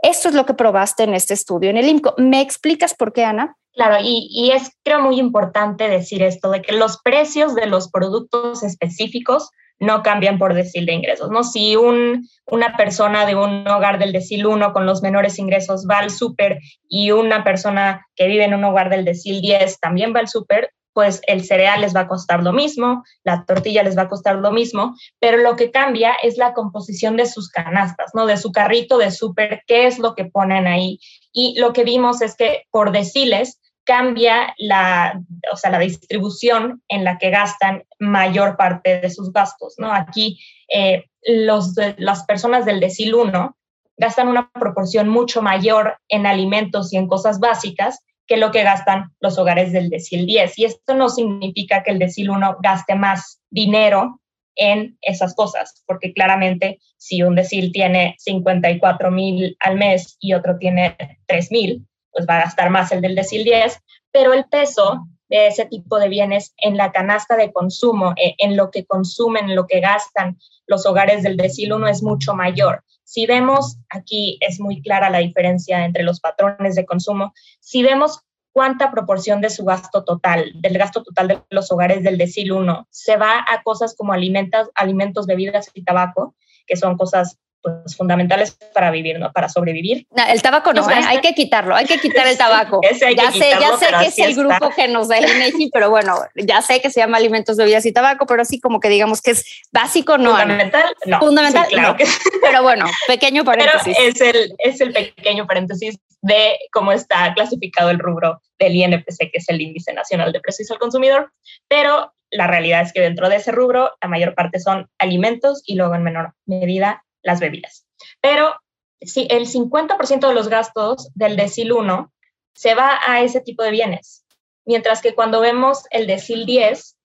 Esto 0.00 0.28
es 0.28 0.34
lo 0.34 0.44
que 0.44 0.54
probaste 0.54 1.04
en 1.04 1.14
este 1.14 1.34
estudio 1.34 1.70
en 1.70 1.76
el 1.76 1.88
IMCO. 1.88 2.14
¿Me 2.18 2.40
explicas 2.40 2.94
por 2.94 3.12
qué, 3.12 3.24
Ana? 3.24 3.56
Claro, 3.72 3.98
y, 4.02 4.28
y, 4.28 4.50
es 4.50 4.72
creo 4.84 5.00
muy 5.00 5.20
importante 5.20 5.88
decir 5.88 6.22
esto, 6.22 6.50
de 6.50 6.60
que 6.60 6.72
los 6.72 6.98
precios 7.02 7.54
de 7.54 7.66
los 7.66 7.90
productos 7.90 8.64
específicos 8.64 9.50
no 9.80 10.02
cambian 10.02 10.38
por 10.38 10.54
decil 10.54 10.86
de 10.86 10.92
ingresos, 10.92 11.30
¿no? 11.30 11.44
Si 11.44 11.76
un, 11.76 12.28
una 12.46 12.76
persona 12.76 13.26
de 13.26 13.34
un 13.34 13.66
hogar 13.68 13.98
del 13.98 14.12
decil 14.12 14.46
1 14.46 14.72
con 14.72 14.86
los 14.86 15.02
menores 15.02 15.38
ingresos 15.38 15.86
va 15.90 15.98
al 15.98 16.10
súper 16.10 16.58
y 16.88 17.10
una 17.10 17.44
persona 17.44 18.06
que 18.16 18.26
vive 18.26 18.44
en 18.44 18.54
un 18.54 18.64
hogar 18.64 18.90
del 18.90 19.04
decil 19.04 19.40
10 19.40 19.80
también 19.80 20.14
va 20.14 20.20
al 20.20 20.28
súper, 20.28 20.70
pues 20.94 21.20
el 21.26 21.44
cereal 21.44 21.80
les 21.80 21.94
va 21.94 22.00
a 22.00 22.08
costar 22.08 22.42
lo 22.42 22.52
mismo, 22.52 23.02
la 23.24 23.44
tortilla 23.44 23.82
les 23.82 23.98
va 23.98 24.02
a 24.02 24.08
costar 24.08 24.36
lo 24.36 24.52
mismo, 24.52 24.94
pero 25.18 25.38
lo 25.38 25.56
que 25.56 25.72
cambia 25.72 26.14
es 26.22 26.38
la 26.38 26.54
composición 26.54 27.16
de 27.16 27.26
sus 27.26 27.50
canastas, 27.50 28.12
¿no? 28.14 28.26
De 28.26 28.36
su 28.36 28.52
carrito 28.52 28.96
de 28.96 29.10
súper, 29.10 29.62
qué 29.66 29.86
es 29.86 29.98
lo 29.98 30.14
que 30.14 30.24
ponen 30.24 30.68
ahí. 30.68 31.00
Y 31.32 31.58
lo 31.58 31.72
que 31.72 31.82
vimos 31.82 32.22
es 32.22 32.36
que 32.36 32.62
por 32.70 32.92
deciles 32.92 33.60
cambia 33.84 34.54
la, 34.58 35.20
o 35.52 35.56
sea, 35.56 35.70
la 35.70 35.78
distribución 35.78 36.82
en 36.88 37.04
la 37.04 37.18
que 37.18 37.30
gastan 37.30 37.84
mayor 37.98 38.56
parte 38.56 39.00
de 39.00 39.10
sus 39.10 39.32
gastos, 39.32 39.74
¿no? 39.78 39.92
Aquí 39.92 40.40
eh, 40.68 41.04
los, 41.22 41.74
las 41.98 42.24
personas 42.24 42.64
del 42.64 42.80
decil 42.80 43.14
1 43.14 43.56
gastan 43.96 44.28
una 44.28 44.50
proporción 44.50 45.08
mucho 45.08 45.42
mayor 45.42 45.98
en 46.08 46.26
alimentos 46.26 46.92
y 46.92 46.96
en 46.96 47.06
cosas 47.06 47.38
básicas 47.38 48.00
que 48.26 48.36
lo 48.36 48.50
que 48.50 48.62
gastan 48.62 49.12
los 49.20 49.38
hogares 49.38 49.72
del 49.72 49.90
decil 49.90 50.26
10. 50.26 50.58
Y 50.58 50.64
esto 50.64 50.94
no 50.94 51.08
significa 51.08 51.82
que 51.82 51.90
el 51.90 51.98
decil 51.98 52.30
1 52.30 52.58
gaste 52.62 52.94
más 52.94 53.40
dinero 53.50 54.20
en 54.56 54.96
esas 55.02 55.34
cosas, 55.34 55.82
porque 55.86 56.12
claramente 56.12 56.78
si 56.96 57.22
un 57.22 57.34
decil 57.34 57.72
tiene 57.72 58.14
54 58.18 59.10
mil 59.10 59.56
al 59.60 59.76
mes 59.76 60.16
y 60.20 60.32
otro 60.32 60.58
tiene 60.58 60.96
3 61.26 61.50
mil, 61.50 61.86
pues 62.14 62.26
va 62.26 62.36
a 62.36 62.44
gastar 62.44 62.70
más 62.70 62.92
el 62.92 63.02
del 63.02 63.14
decil 63.14 63.44
10, 63.44 63.78
pero 64.10 64.32
el 64.32 64.44
peso 64.46 65.06
de 65.28 65.48
ese 65.48 65.66
tipo 65.66 65.98
de 65.98 66.08
bienes 66.08 66.54
en 66.58 66.76
la 66.76 66.92
canasta 66.92 67.36
de 67.36 67.52
consumo, 67.52 68.14
eh, 68.16 68.34
en 68.38 68.56
lo 68.56 68.70
que 68.70 68.86
consumen, 68.86 69.50
en 69.50 69.56
lo 69.56 69.66
que 69.66 69.80
gastan 69.80 70.38
los 70.66 70.86
hogares 70.86 71.22
del 71.22 71.36
decil 71.36 71.72
1 71.72 71.88
es 71.88 72.02
mucho 72.02 72.34
mayor. 72.34 72.84
Si 73.02 73.26
vemos, 73.26 73.78
aquí 73.90 74.38
es 74.40 74.60
muy 74.60 74.80
clara 74.80 75.10
la 75.10 75.18
diferencia 75.18 75.84
entre 75.84 76.04
los 76.04 76.20
patrones 76.20 76.74
de 76.74 76.86
consumo, 76.86 77.34
si 77.60 77.82
vemos 77.82 78.20
cuánta 78.52 78.92
proporción 78.92 79.40
de 79.40 79.50
su 79.50 79.64
gasto 79.64 80.04
total, 80.04 80.52
del 80.54 80.78
gasto 80.78 81.02
total 81.02 81.28
de 81.28 81.42
los 81.50 81.72
hogares 81.72 82.04
del 82.04 82.16
decil 82.16 82.52
1, 82.52 82.86
se 82.88 83.16
va 83.16 83.44
a 83.48 83.62
cosas 83.64 83.96
como 83.96 84.12
alimentos, 84.12 84.70
alimentos, 84.76 85.26
bebidas 85.26 85.70
y 85.74 85.82
tabaco, 85.82 86.36
que 86.66 86.76
son 86.76 86.96
cosas 86.96 87.38
pues, 87.64 87.96
fundamentales 87.96 88.58
para 88.74 88.90
vivir, 88.90 89.18
¿no? 89.18 89.32
Para 89.32 89.48
sobrevivir. 89.48 90.06
el 90.28 90.42
tabaco 90.42 90.74
no, 90.74 90.88
¿eh? 90.90 90.94
hay 91.06 91.20
que 91.22 91.34
quitarlo, 91.34 91.74
hay 91.74 91.86
que 91.86 91.98
quitar 91.98 92.26
el 92.26 92.36
tabaco. 92.38 92.82
ya 92.82 92.94
sé, 92.94 93.14
ya 93.16 93.32
sé 93.78 93.86
que 93.98 94.06
es 94.06 94.18
el 94.18 94.34
grupo 94.34 94.68
que 94.76 94.86
nos 94.86 95.08
da 95.08 95.16
el 95.16 95.24
INEGI, 95.24 95.70
pero 95.72 95.88
bueno, 95.88 96.18
ya 96.34 96.60
sé 96.60 96.82
que 96.82 96.90
se 96.90 97.00
llama 97.00 97.16
alimentos, 97.16 97.56
bebidas 97.56 97.86
y 97.86 97.92
tabaco, 97.92 98.26
pero 98.26 98.42
así 98.42 98.60
como 98.60 98.80
que 98.80 98.90
digamos 98.90 99.22
que 99.22 99.30
es 99.30 99.62
básico, 99.72 100.18
no. 100.18 100.32
Fundamental, 100.32 100.94
no. 101.06 101.18
Fundamental, 101.20 101.66
claro 101.68 101.96
Que... 101.96 102.04
Pero 102.42 102.62
bueno, 102.62 102.84
pequeño 103.08 103.44
paréntesis. 103.44 103.96
Pero 103.96 104.10
es 104.10 104.20
el, 104.20 104.54
es 104.58 104.80
el 104.82 104.92
pequeño 104.92 105.46
paréntesis 105.46 105.98
de 106.20 106.58
cómo 106.70 106.92
está 106.92 107.32
clasificado 107.34 107.88
el 107.88 107.98
rubro 107.98 108.42
del 108.58 108.76
INPC, 108.76 109.30
que 109.32 109.38
es 109.38 109.48
el 109.48 109.62
Índice 109.62 109.94
Nacional 109.94 110.32
de 110.32 110.40
Precios 110.40 110.70
al 110.70 110.78
Consumidor, 110.78 111.32
pero 111.68 112.12
la 112.30 112.46
realidad 112.46 112.82
es 112.82 112.92
que 112.92 113.00
dentro 113.00 113.28
de 113.28 113.36
ese 113.36 113.52
rubro 113.52 113.92
la 114.02 114.08
mayor 114.08 114.34
parte 114.34 114.58
son 114.58 114.90
alimentos 114.98 115.62
y 115.66 115.76
luego 115.76 115.94
en 115.94 116.02
menor 116.02 116.34
medida 116.46 117.03
las 117.24 117.40
bebidas. 117.40 117.86
Pero 118.20 118.54
si 119.00 119.26
el 119.30 119.48
50% 119.48 120.28
de 120.28 120.34
los 120.34 120.48
gastos 120.48 121.10
del 121.14 121.36
decil 121.36 121.72
1 121.72 122.12
se 122.54 122.74
va 122.74 123.00
a 123.06 123.22
ese 123.22 123.40
tipo 123.40 123.64
de 123.64 123.72
bienes, 123.72 124.24
mientras 124.64 125.02
que 125.02 125.14
cuando 125.14 125.40
vemos 125.40 125.84
el 125.90 126.06
decil 126.06 126.46
10, 126.46 126.96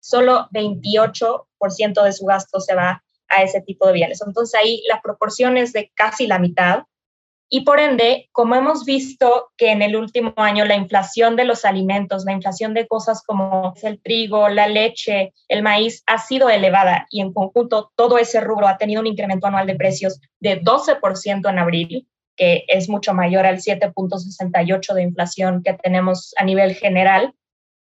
solo 0.00 0.48
28% 0.52 2.02
de 2.02 2.12
su 2.12 2.26
gasto 2.26 2.60
se 2.60 2.74
va 2.74 3.02
a 3.28 3.42
ese 3.42 3.60
tipo 3.60 3.86
de 3.86 3.92
bienes. 3.92 4.22
Entonces 4.26 4.58
ahí 4.58 4.82
la 4.88 5.00
proporción 5.00 5.56
es 5.56 5.72
de 5.72 5.90
casi 5.94 6.26
la 6.26 6.38
mitad 6.38 6.84
y 7.48 7.60
por 7.60 7.78
ende, 7.78 8.28
como 8.32 8.56
hemos 8.56 8.84
visto 8.84 9.50
que 9.56 9.70
en 9.70 9.80
el 9.80 9.94
último 9.94 10.34
año 10.36 10.64
la 10.64 10.74
inflación 10.74 11.36
de 11.36 11.44
los 11.44 11.64
alimentos, 11.64 12.24
la 12.24 12.32
inflación 12.32 12.74
de 12.74 12.88
cosas 12.88 13.22
como 13.24 13.74
el 13.82 14.00
trigo, 14.00 14.48
la 14.48 14.66
leche, 14.66 15.32
el 15.48 15.62
maíz 15.62 16.02
ha 16.06 16.18
sido 16.18 16.50
elevada 16.50 17.06
y 17.08 17.20
en 17.20 17.32
conjunto 17.32 17.92
todo 17.94 18.18
ese 18.18 18.40
rubro 18.40 18.66
ha 18.66 18.78
tenido 18.78 19.00
un 19.00 19.06
incremento 19.06 19.46
anual 19.46 19.66
de 19.66 19.76
precios 19.76 20.20
de 20.40 20.60
12% 20.60 21.48
en 21.48 21.58
abril, 21.58 22.08
que 22.34 22.64
es 22.66 22.88
mucho 22.88 23.14
mayor 23.14 23.46
al 23.46 23.58
7.68 23.58 24.92
de 24.94 25.02
inflación 25.02 25.62
que 25.62 25.74
tenemos 25.74 26.34
a 26.36 26.44
nivel 26.44 26.74
general, 26.74 27.32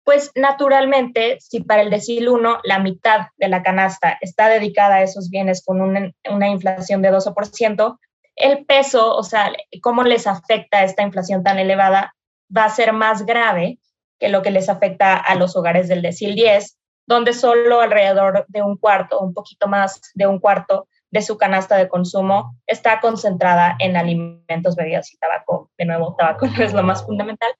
pues 0.05 0.31
naturalmente, 0.35 1.37
si 1.39 1.61
para 1.61 1.81
el 1.81 1.89
decil 1.89 2.29
1 2.29 2.61
la 2.63 2.79
mitad 2.79 3.27
de 3.37 3.47
la 3.47 3.61
canasta 3.61 4.17
está 4.21 4.47
dedicada 4.47 4.95
a 4.95 5.03
esos 5.03 5.29
bienes 5.29 5.63
con 5.63 5.81
una, 5.81 6.11
una 6.31 6.47
inflación 6.47 7.01
de 7.01 7.11
12%, 7.11 7.99
el 8.39 8.65
peso, 8.65 9.15
o 9.15 9.23
sea, 9.23 9.53
cómo 9.81 10.03
les 10.03 10.25
afecta 10.25 10.83
esta 10.83 11.03
inflación 11.03 11.43
tan 11.43 11.59
elevada, 11.59 12.15
va 12.55 12.65
a 12.65 12.69
ser 12.69 12.93
más 12.93 13.25
grave 13.25 13.79
que 14.17 14.29
lo 14.29 14.41
que 14.41 14.51
les 14.51 14.69
afecta 14.69 15.15
a 15.15 15.35
los 15.35 15.55
hogares 15.55 15.87
del 15.87 16.01
decil 16.01 16.35
10, 16.35 16.77
donde 17.05 17.33
solo 17.33 17.81
alrededor 17.81 18.45
de 18.47 18.61
un 18.61 18.77
cuarto, 18.77 19.19
un 19.19 19.33
poquito 19.33 19.67
más 19.67 20.01
de 20.13 20.27
un 20.27 20.39
cuarto 20.39 20.87
de 21.11 21.21
su 21.21 21.37
canasta 21.37 21.75
de 21.75 21.89
consumo 21.89 22.55
está 22.67 22.99
concentrada 23.01 23.75
en 23.79 23.97
alimentos, 23.97 24.75
bebidas 24.75 25.11
y 25.13 25.17
tabaco. 25.17 25.71
De 25.77 25.85
nuevo, 25.85 26.15
tabaco 26.17 26.47
no 26.47 26.63
es 26.63 26.73
lo 26.73 26.83
más 26.83 27.03
fundamental. 27.03 27.51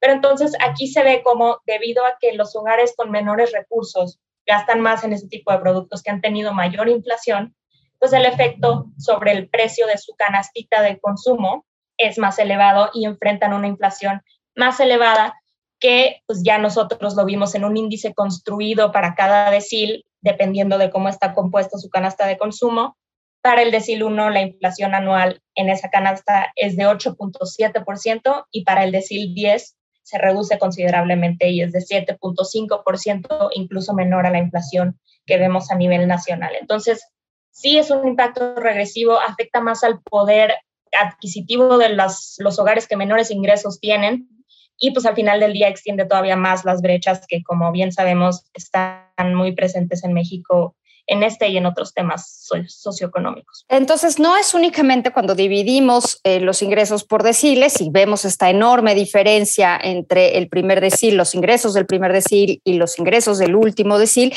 Pero 0.00 0.14
entonces 0.14 0.52
aquí 0.66 0.88
se 0.88 1.02
ve 1.02 1.22
como 1.22 1.58
debido 1.66 2.04
a 2.04 2.16
que 2.20 2.32
los 2.32 2.56
hogares 2.56 2.94
con 2.96 3.10
menores 3.10 3.52
recursos 3.52 4.18
gastan 4.46 4.80
más 4.80 5.04
en 5.04 5.12
ese 5.12 5.28
tipo 5.28 5.52
de 5.52 5.58
productos 5.58 6.02
que 6.02 6.10
han 6.10 6.20
tenido 6.20 6.52
mayor 6.52 6.88
inflación, 6.88 7.54
pues 8.04 8.12
el 8.12 8.26
efecto 8.26 8.84
sobre 8.98 9.32
el 9.32 9.48
precio 9.48 9.86
de 9.86 9.96
su 9.96 10.14
canastita 10.14 10.82
de 10.82 11.00
consumo 11.00 11.64
es 11.96 12.18
más 12.18 12.38
elevado 12.38 12.90
y 12.92 13.06
enfrentan 13.06 13.54
una 13.54 13.66
inflación 13.66 14.20
más 14.54 14.78
elevada 14.78 15.40
que 15.80 16.20
pues 16.26 16.42
ya 16.44 16.58
nosotros 16.58 17.14
lo 17.14 17.24
vimos 17.24 17.54
en 17.54 17.64
un 17.64 17.78
índice 17.78 18.12
construido 18.12 18.92
para 18.92 19.14
cada 19.14 19.50
decil, 19.50 20.04
dependiendo 20.20 20.76
de 20.76 20.90
cómo 20.90 21.08
está 21.08 21.32
compuesto 21.32 21.78
su 21.78 21.88
canasta 21.88 22.26
de 22.26 22.36
consumo. 22.36 22.98
Para 23.40 23.62
el 23.62 23.70
decil 23.70 24.02
1, 24.02 24.28
la 24.28 24.42
inflación 24.42 24.94
anual 24.94 25.40
en 25.54 25.70
esa 25.70 25.88
canasta 25.88 26.52
es 26.56 26.76
de 26.76 26.86
8.7% 26.86 28.44
y 28.50 28.64
para 28.64 28.84
el 28.84 28.92
decil 28.92 29.32
10 29.32 29.76
se 30.02 30.18
reduce 30.18 30.58
considerablemente 30.58 31.48
y 31.48 31.62
es 31.62 31.72
de 31.72 31.78
7.5%, 31.78 33.48
incluso 33.54 33.94
menor 33.94 34.26
a 34.26 34.30
la 34.30 34.40
inflación 34.40 35.00
que 35.24 35.38
vemos 35.38 35.70
a 35.70 35.76
nivel 35.76 36.06
nacional. 36.06 36.52
Entonces, 36.60 37.08
sí 37.54 37.78
es 37.78 37.90
un 37.90 38.06
impacto 38.06 38.56
regresivo, 38.56 39.18
afecta 39.18 39.60
más 39.60 39.84
al 39.84 40.02
poder 40.02 40.54
adquisitivo 40.92 41.78
de 41.78 41.90
los, 41.90 42.34
los 42.38 42.58
hogares 42.58 42.86
que 42.86 42.96
menores 42.96 43.30
ingresos 43.30 43.80
tienen 43.80 44.28
y 44.76 44.90
pues 44.90 45.06
al 45.06 45.14
final 45.14 45.40
del 45.40 45.52
día 45.52 45.68
extiende 45.68 46.04
todavía 46.04 46.36
más 46.36 46.64
las 46.64 46.82
brechas 46.82 47.26
que 47.28 47.42
como 47.42 47.70
bien 47.72 47.92
sabemos 47.92 48.44
están 48.54 49.34
muy 49.34 49.52
presentes 49.52 50.04
en 50.04 50.12
México 50.12 50.76
en 51.06 51.22
este 51.22 51.48
y 51.48 51.58
en 51.58 51.66
otros 51.66 51.92
temas 51.92 52.48
socioeconómicos. 52.66 53.66
Entonces, 53.68 54.18
no 54.18 54.38
es 54.38 54.54
únicamente 54.54 55.12
cuando 55.12 55.34
dividimos 55.34 56.18
eh, 56.24 56.40
los 56.40 56.62
ingresos 56.62 57.04
por 57.04 57.22
deciles 57.22 57.78
y 57.82 57.90
vemos 57.90 58.24
esta 58.24 58.48
enorme 58.48 58.94
diferencia 58.94 59.78
entre 59.82 60.38
el 60.38 60.48
primer 60.48 60.80
decil, 60.80 61.16
los 61.16 61.34
ingresos 61.34 61.74
del 61.74 61.84
primer 61.84 62.14
decil 62.14 62.62
y 62.64 62.74
los 62.74 62.98
ingresos 62.98 63.38
del 63.38 63.54
último 63.54 63.98
decil. 63.98 64.34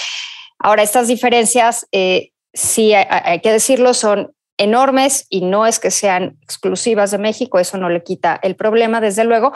Ahora, 0.60 0.84
estas 0.84 1.08
diferencias 1.08 1.88
eh, 1.94 2.32
sí 2.58 2.94
hay, 2.94 3.40
que 3.42 3.52
decirlo, 3.52 3.94
son 3.94 4.34
enormes 4.58 5.28
y 5.30 5.42
no 5.42 5.68
es 5.68 5.80
que 5.80 5.92
sean 5.92 6.38
exclusivas 6.42 7.12
de 7.12 7.20
México, 7.20 7.60
eso 7.60 7.78
no 7.78 7.90
le 7.90 8.04
quita 8.04 8.40
el 8.42 8.56
problema, 8.56 9.00
desde 9.00 9.24
luego, 9.24 9.54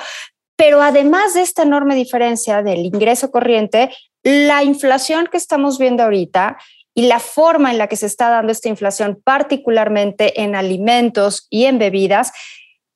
pero 0.56 0.84
además 0.84 1.34
de 1.34 1.42
esta 1.42 1.64
enorme 1.64 1.96
diferencia 1.96 2.62
del 2.62 2.86
ingreso 2.86 3.32
corriente, 3.32 3.90
la 4.22 4.64
inflación 4.64 5.28
que 5.32 5.38
estamos 5.38 5.80
viendo 5.80 6.04
ahorita 6.04 6.58
y 6.94 7.08
la 7.08 7.20
forma 7.20 7.72
en 7.72 7.80
la 7.80 7.88
que 7.88 7.96
se 7.96 8.06
está 8.06 8.30
dando 8.30 8.52
esta 8.52 8.70
inflación, 8.70 9.20
particularmente 9.24 10.40
en 10.44 10.56
alimentos 10.56 11.48
y 11.50 11.66
en 11.66 11.80
bebidas, 11.80 12.32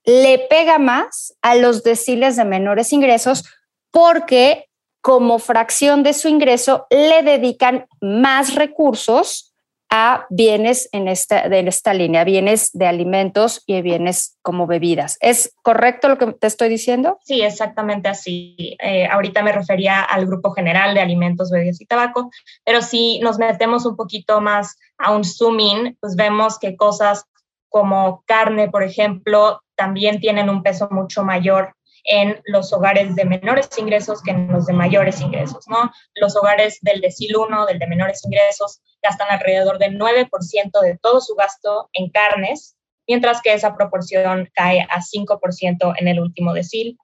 le 0.03 0.37
pega 0.37 0.77
más 0.77 1.33
a 1.41 1.55
los 1.55 1.81
deciles 1.81 2.35
de 2.35 2.45
menores 2.45 2.93
ingresos 2.93 3.43
porque 3.89 4.67
como 5.01 5.39
fracción 5.39 6.03
de 6.03 6.13
su 6.13 6.27
ingreso 6.27 6.85
le 6.91 7.23
dedican 7.23 7.87
más 8.01 8.53
recursos 8.53 9.54
a 9.97 10.27
bienes 10.29 10.89
en 10.91 11.07
esta, 11.07 11.45
en 11.45 11.69
esta 11.69 11.93
línea, 11.93 12.25
bienes 12.25 12.69
de 12.73 12.85
alimentos 12.85 13.63
y 13.65 13.81
bienes 13.81 14.37
como 14.41 14.67
bebidas. 14.67 15.17
¿Es 15.21 15.55
correcto 15.63 16.09
lo 16.09 16.17
que 16.17 16.33
te 16.33 16.47
estoy 16.47 16.67
diciendo? 16.67 17.17
Sí, 17.23 17.41
exactamente 17.41 18.09
así. 18.09 18.75
Eh, 18.83 19.07
ahorita 19.07 19.41
me 19.41 19.53
refería 19.53 20.01
al 20.01 20.25
grupo 20.25 20.51
general 20.51 20.95
de 20.95 20.99
alimentos, 20.99 21.49
bebidas 21.49 21.79
y 21.79 21.85
tabaco, 21.85 22.29
pero 22.65 22.81
si 22.81 23.19
nos 23.19 23.37
metemos 23.37 23.85
un 23.85 23.95
poquito 23.95 24.41
más 24.41 24.77
a 24.97 25.15
un 25.15 25.23
zoom 25.23 25.61
in, 25.61 25.97
pues 26.01 26.17
vemos 26.17 26.59
que 26.59 26.75
cosas 26.75 27.23
como 27.69 28.21
carne, 28.25 28.69
por 28.69 28.83
ejemplo, 28.83 29.61
también 29.77 30.19
tienen 30.19 30.49
un 30.49 30.61
peso 30.61 30.89
mucho 30.91 31.23
mayor 31.23 31.73
en 32.05 32.39
los 32.45 32.71
hogares 32.71 33.15
de 33.15 33.25
menores 33.25 33.69
ingresos 33.77 34.21
que 34.21 34.31
en 34.31 34.47
los 34.51 34.67
de 34.67 34.73
mayores 34.73 35.21
ingresos, 35.21 35.67
¿no? 35.67 35.91
Los 36.13 36.35
hogares 36.35 36.77
del 36.81 37.01
decil 37.01 37.35
1, 37.35 37.65
del 37.65 37.79
de 37.79 37.87
menores 37.87 38.23
ingresos, 38.23 38.79
gastan 39.01 39.27
alrededor 39.29 39.79
del 39.79 39.97
9% 39.97 40.81
de 40.81 40.97
todo 41.01 41.19
su 41.19 41.35
gasto 41.35 41.89
en 41.93 42.09
carnes, 42.09 42.75
mientras 43.07 43.41
que 43.41 43.53
esa 43.53 43.75
proporción 43.75 44.49
cae 44.53 44.81
a 44.81 45.01
5% 45.01 45.93
en 45.97 46.07
el 46.07 46.19
último 46.19 46.53
decil. 46.53 46.97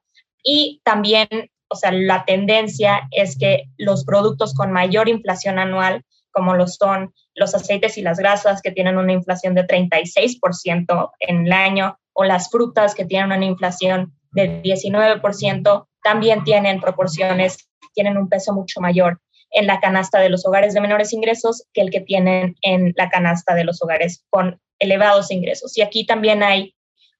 Y 0.44 0.80
también, 0.84 1.28
o 1.68 1.74
sea, 1.74 1.92
la 1.92 2.24
tendencia 2.24 3.08
es 3.10 3.36
que 3.36 3.64
los 3.78 4.04
productos 4.04 4.54
con 4.54 4.72
mayor 4.72 5.08
inflación 5.08 5.58
anual, 5.58 6.04
como 6.30 6.54
lo 6.54 6.66
son 6.66 7.12
los 7.34 7.54
aceites 7.54 7.98
y 7.98 8.02
las 8.02 8.18
grasas, 8.18 8.62
que 8.62 8.70
tienen 8.70 8.96
una 8.96 9.12
inflación 9.12 9.54
de 9.54 9.66
36% 9.66 11.10
en 11.20 11.46
el 11.46 11.52
año, 11.52 11.98
o 12.14 12.24
las 12.24 12.50
frutas, 12.50 12.94
que 12.94 13.04
tienen 13.04 13.32
una 13.32 13.44
inflación 13.44 14.14
del 14.32 14.62
19%, 14.62 15.86
también 16.02 16.44
tienen 16.44 16.80
proporciones, 16.80 17.68
tienen 17.94 18.16
un 18.16 18.28
peso 18.28 18.52
mucho 18.52 18.80
mayor 18.80 19.20
en 19.50 19.66
la 19.66 19.80
canasta 19.80 20.18
de 20.18 20.30
los 20.30 20.46
hogares 20.46 20.74
de 20.74 20.80
menores 20.80 21.12
ingresos 21.12 21.64
que 21.72 21.82
el 21.82 21.90
que 21.90 22.00
tienen 22.00 22.56
en 22.62 22.94
la 22.96 23.10
canasta 23.10 23.54
de 23.54 23.64
los 23.64 23.82
hogares 23.82 24.24
con 24.30 24.60
elevados 24.78 25.30
ingresos. 25.30 25.76
Y 25.76 25.82
aquí 25.82 26.06
también 26.06 26.42
hay 26.42 26.74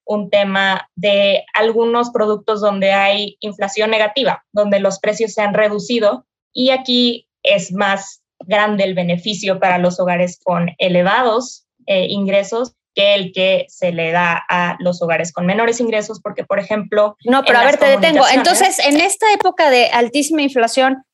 un 0.05 0.31
tema 0.31 0.89
de 0.97 1.45
algunos 1.55 2.11
productos 2.11 2.61
donde 2.61 2.93
hay 2.93 3.37
inflación 3.41 3.91
negativa, 3.91 4.45
donde 4.53 4.81
los 4.81 4.99
precios 4.99 5.33
se 5.33 5.43
han 5.43 5.55
reducido 5.55 6.27
y 6.53 6.71
aquí 6.71 7.29
es 7.43 7.73
más 7.73 8.23
grande 8.41 8.85
el 8.85 8.95
beneficio 8.95 9.61
para 9.61 9.79
los 9.79 10.01
hogares 10.01 10.41
con 10.43 10.71
elevados 10.79 11.67
eh, 11.87 12.07
ingresos 12.09 12.75
que 12.95 13.15
el 13.15 13.33
que 13.33 13.67
se 13.69 13.93
le 13.93 14.11
da 14.11 14.43
a 14.49 14.77
los 14.79 15.03
hogares 15.03 15.33
con 15.33 15.47
menores 15.47 15.81
ingresos, 15.81 16.21
porque, 16.21 16.45
por 16.45 16.59
ejemplo... 16.59 17.17
No, 17.25 17.43
pero 17.45 17.59
a 17.59 17.65
ver, 17.65 17.77
te 17.79 17.87
detengo. 17.87 18.25
Entonces, 18.33 18.79
en 18.79 19.01
esta 19.01 19.33
época 19.33 19.71
de 19.71 19.87
altísima 19.87 20.43
inflación, 20.43 21.05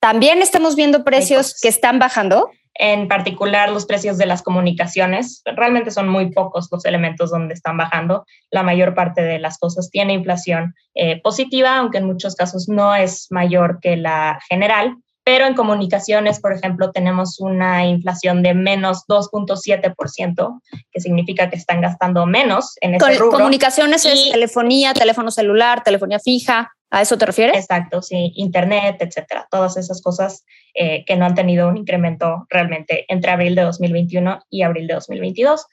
¿también 0.00 0.42
estamos 0.42 0.76
viendo 0.76 1.04
precios 1.04 1.58
que 1.60 1.68
están 1.68 1.98
bajando? 1.98 2.50
En 2.76 3.06
particular, 3.06 3.70
los 3.70 3.86
precios 3.86 4.18
de 4.18 4.26
las 4.26 4.42
comunicaciones. 4.42 5.42
Realmente 5.44 5.92
son 5.92 6.08
muy 6.08 6.32
pocos 6.32 6.68
los 6.72 6.84
elementos 6.84 7.30
donde 7.30 7.54
están 7.54 7.76
bajando. 7.76 8.26
La 8.50 8.64
mayor 8.64 8.94
parte 8.94 9.22
de 9.22 9.38
las 9.38 9.58
cosas 9.58 9.90
tiene 9.90 10.12
inflación 10.12 10.74
eh, 10.94 11.20
positiva, 11.22 11.76
aunque 11.76 11.98
en 11.98 12.06
muchos 12.06 12.34
casos 12.34 12.68
no 12.68 12.94
es 12.96 13.28
mayor 13.30 13.78
que 13.80 13.96
la 13.96 14.40
general 14.48 14.96
pero 15.24 15.46
en 15.46 15.54
comunicaciones, 15.54 16.38
por 16.38 16.52
ejemplo, 16.52 16.92
tenemos 16.92 17.40
una 17.40 17.86
inflación 17.86 18.42
de 18.42 18.52
menos 18.52 19.06
2.7%, 19.08 20.60
que 20.92 21.00
significa 21.00 21.48
que 21.48 21.56
están 21.56 21.80
gastando 21.80 22.26
menos 22.26 22.74
en 22.82 22.94
ese 22.94 23.18
rubro. 23.18 23.38
Comunicaciones 23.38 24.04
es 24.04 24.32
telefonía, 24.32 24.92
teléfono 24.92 25.30
celular, 25.30 25.82
telefonía 25.82 26.18
fija, 26.20 26.70
¿a 26.90 27.00
eso 27.00 27.16
te 27.16 27.24
refieres? 27.24 27.56
Exacto, 27.56 28.02
sí, 28.02 28.32
internet, 28.36 28.96
etcétera, 29.00 29.48
todas 29.50 29.78
esas 29.78 30.02
cosas 30.02 30.44
eh, 30.74 31.04
que 31.06 31.16
no 31.16 31.24
han 31.24 31.34
tenido 31.34 31.68
un 31.68 31.78
incremento 31.78 32.46
realmente 32.50 33.06
entre 33.08 33.30
abril 33.30 33.54
de 33.54 33.62
2021 33.62 34.40
y 34.50 34.62
abril 34.62 34.86
de 34.86 34.94
2022. 34.94 35.66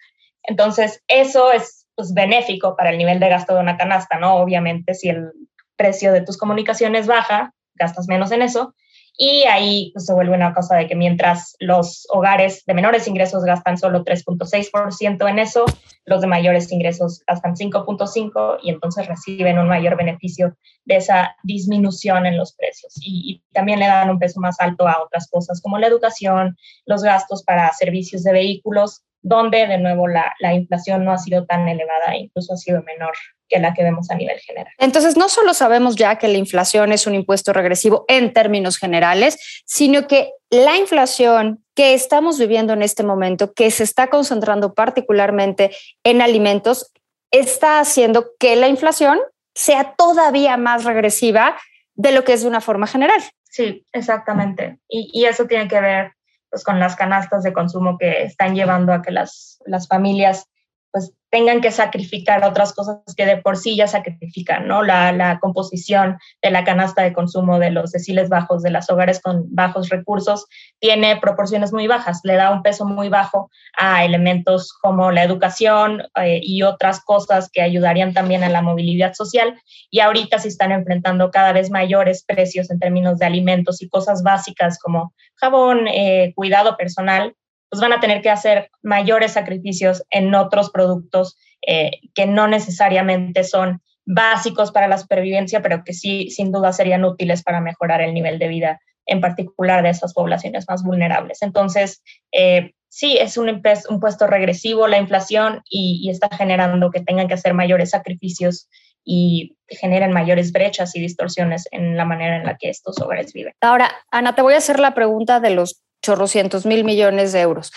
Entonces, 0.43 1.03
eso 1.09 1.51
es 1.51 1.87
pues, 1.95 2.13
benéfico 2.13 2.77
para 2.77 2.89
el 2.91 2.97
nivel 2.97 3.19
de 3.19 3.27
gasto 3.27 3.53
de 3.53 3.59
una 3.59 3.77
canasta, 3.77 4.17
¿no? 4.17 4.35
Obviamente, 4.35 4.93
si 4.93 5.09
el 5.09 5.31
precio 5.75 6.13
de 6.13 6.21
tus 6.21 6.37
comunicaciones 6.37 7.05
baja, 7.05 7.53
gastas 7.75 8.07
menos 8.07 8.31
en 8.31 8.43
eso, 8.43 8.73
y 9.17 9.43
ahí 9.43 9.91
pues, 9.93 10.05
se 10.05 10.13
vuelve 10.13 10.33
una 10.33 10.53
cosa 10.53 10.75
de 10.77 10.87
que 10.87 10.95
mientras 10.95 11.55
los 11.59 12.07
hogares 12.09 12.65
de 12.65 12.73
menores 12.73 13.07
ingresos 13.07 13.43
gastan 13.43 13.77
solo 13.77 14.03
3.6% 14.03 15.29
en 15.29 15.39
eso, 15.39 15.65
los 16.05 16.21
de 16.21 16.27
mayores 16.27 16.71
ingresos 16.71 17.21
gastan 17.27 17.55
5.5% 17.55 18.59
y 18.63 18.69
entonces 18.69 19.07
reciben 19.07 19.59
un 19.59 19.67
mayor 19.67 19.97
beneficio 19.97 20.55
de 20.85 20.95
esa 20.95 21.35
disminución 21.43 22.25
en 22.25 22.37
los 22.37 22.53
precios. 22.53 22.93
Y, 23.01 23.31
y, 23.31 23.43
también 23.53 23.79
le 23.79 23.87
dan 23.87 24.09
un 24.09 24.17
peso 24.17 24.39
más 24.39 24.59
alto 24.59 24.87
a 24.87 25.03
otras 25.03 25.27
cosas 25.29 25.61
como 25.61 25.77
la 25.77 25.87
educación, 25.87 26.57
los 26.85 27.03
gastos 27.03 27.43
para 27.43 27.71
servicios 27.73 28.23
de 28.23 28.31
vehículos, 28.31 29.03
donde 29.21 29.67
de 29.67 29.77
nuevo 29.77 30.07
la, 30.07 30.33
la 30.39 30.53
inflación 30.53 31.05
no 31.05 31.11
ha 31.11 31.17
sido 31.17 31.45
tan 31.45 31.67
elevada, 31.67 32.15
incluso 32.15 32.53
ha 32.53 32.57
sido 32.57 32.81
menor 32.83 33.13
que 33.47 33.59
la 33.59 33.73
que 33.73 33.83
vemos 33.83 34.09
a 34.09 34.15
nivel 34.15 34.39
general. 34.39 34.73
Entonces, 34.77 35.17
no 35.17 35.29
solo 35.29 35.53
sabemos 35.53 35.95
ya 35.95 36.17
que 36.17 36.27
la 36.27 36.37
inflación 36.37 36.91
es 36.91 37.05
un 37.05 37.15
impuesto 37.15 37.53
regresivo 37.53 38.05
en 38.07 38.33
términos 38.33 38.77
generales, 38.77 39.63
sino 39.65 40.07
que 40.07 40.31
la 40.49 40.77
inflación 40.77 41.63
que 41.75 41.93
estamos 41.93 42.39
viviendo 42.39 42.73
en 42.73 42.81
este 42.81 43.03
momento, 43.03 43.53
que 43.53 43.69
se 43.69 43.83
está 43.83 44.09
concentrando 44.09 44.73
particularmente 44.73 45.71
en 46.03 46.21
alimentos, 46.21 46.91
está 47.29 47.79
haciendo 47.79 48.31
que 48.39 48.55
la 48.55 48.69
inflación 48.69 49.19
sea 49.53 49.95
todavía 49.97 50.57
más 50.57 50.85
regresiva 50.85 51.57
de 51.93 52.11
lo 52.11 52.23
que 52.23 52.33
es 52.33 52.41
de 52.41 52.47
una 52.47 52.61
forma 52.61 52.87
general. 52.87 53.21
Sí, 53.43 53.85
exactamente. 53.91 54.79
Y, 54.87 55.09
y 55.13 55.25
eso 55.25 55.45
tiene 55.45 55.67
que 55.67 55.79
ver 55.81 56.13
pues, 56.51 56.63
con 56.63 56.79
las 56.79 56.95
canastas 56.95 57.43
de 57.43 57.53
consumo 57.53 57.97
que 57.97 58.23
están 58.23 58.53
llevando 58.53 58.93
a 58.93 59.01
que 59.01 59.11
las, 59.11 59.63
las 59.65 59.87
familias 59.87 60.47
pues 60.91 61.13
tengan 61.29 61.61
que 61.61 61.71
sacrificar 61.71 62.43
otras 62.43 62.73
cosas 62.73 62.97
que 63.15 63.25
de 63.25 63.37
por 63.37 63.57
sí 63.57 63.77
ya 63.77 63.87
sacrifican, 63.87 64.67
¿no? 64.67 64.83
La, 64.83 65.39
composición 65.39 66.17
de 66.41 66.51
la 66.51 66.65
canasta 66.65 67.01
de 67.01 67.13
consumo 67.13 67.57
de 67.57 67.71
los 67.71 67.91
deciles 67.91 68.27
bajos, 68.27 68.61
de 68.63 68.69
las 68.69 68.89
hogares 68.89 69.21
con 69.21 69.45
bajos 69.55 69.89
recursos, 69.89 70.45
tiene 70.79 71.15
proporciones 71.17 71.71
muy 71.71 71.87
bajas, 71.87 72.19
le 72.23 72.35
da 72.35 72.51
un 72.51 72.61
peso 72.61 72.85
muy 72.85 73.07
bajo 73.07 73.49
a 73.77 74.03
elementos 74.03 74.73
como 74.73 75.11
la 75.11 75.23
educación 75.23 76.03
eh, 76.21 76.41
y 76.43 76.63
otras 76.63 76.99
cosas 76.99 77.49
que 77.51 77.61
ayudarían 77.61 78.13
también 78.13 78.43
a 78.43 78.49
la 78.49 78.61
movilidad 78.61 79.13
social. 79.13 79.59
Y 79.89 80.01
ahorita 80.01 80.37
se 80.37 80.49
están 80.49 80.73
enfrentando 80.73 81.31
cada 81.31 81.53
vez 81.53 81.71
mayores 81.71 82.23
precios 82.25 82.69
en 82.69 82.79
términos 82.79 83.19
de 83.19 83.25
alimentos 83.25 83.81
y 83.81 83.87
cosas 83.87 84.21
básicas 84.21 84.77
como 84.79 85.13
jabón, 85.35 85.87
eh, 85.87 86.33
cuidado 86.35 86.75
personal, 86.75 87.35
pues 87.71 87.81
van 87.81 87.93
a 87.93 88.01
tener 88.01 88.21
que 88.21 88.29
hacer 88.29 88.69
mayores 88.83 89.31
sacrificios 89.31 90.03
en 90.09 90.35
otros 90.35 90.69
productos 90.71 91.37
eh, 91.65 91.91
que 92.13 92.25
no 92.25 92.49
necesariamente 92.49 93.45
son 93.45 93.81
básicos 94.05 94.71
para 94.71 94.89
la 94.89 94.97
supervivencia, 94.97 95.61
pero 95.61 95.83
que 95.85 95.93
sí, 95.93 96.29
sin 96.31 96.51
duda, 96.51 96.73
serían 96.73 97.05
útiles 97.05 97.43
para 97.43 97.61
mejorar 97.61 98.01
el 98.01 98.13
nivel 98.13 98.39
de 98.39 98.49
vida, 98.49 98.81
en 99.05 99.21
particular 99.21 99.83
de 99.83 99.89
estas 99.89 100.13
poblaciones 100.13 100.65
más 100.67 100.83
vulnerables. 100.83 101.41
Entonces, 101.41 102.03
eh, 102.33 102.73
sí, 102.89 103.17
es 103.17 103.37
un, 103.37 103.61
un, 103.89 103.99
puesto 104.01 104.27
regresivo 104.27 104.89
la 104.89 104.97
inflación 104.97 105.61
y, 105.69 106.01
y, 106.03 106.09
está 106.09 106.29
generando 106.35 106.91
que 106.91 106.99
tengan 106.99 107.29
que 107.29 107.35
hacer 107.35 107.53
mayores 107.53 107.91
sacrificios 107.91 108.67
y 109.05 109.55
generen 109.67 110.11
mayores 110.11 110.51
brechas 110.51 110.93
y 110.95 110.99
distorsiones 110.99 111.69
en 111.71 111.95
la 111.95 112.03
manera 112.03 112.35
en 112.35 112.45
la 112.45 112.57
que 112.57 112.69
estos 112.69 112.99
hogares 112.99 113.31
viven. 113.31 113.53
Ahora, 113.61 113.89
Ana, 114.11 114.35
te 114.35 114.41
voy 114.41 114.55
a 114.55 114.57
hacer 114.57 114.79
la 114.79 114.93
pregunta 114.93 115.39
de 115.39 115.51
los 115.51 115.81
chorrocientos 116.01 116.65
mil 116.65 116.83
millones 116.83 117.31
de 117.31 117.41
euros. 117.41 117.71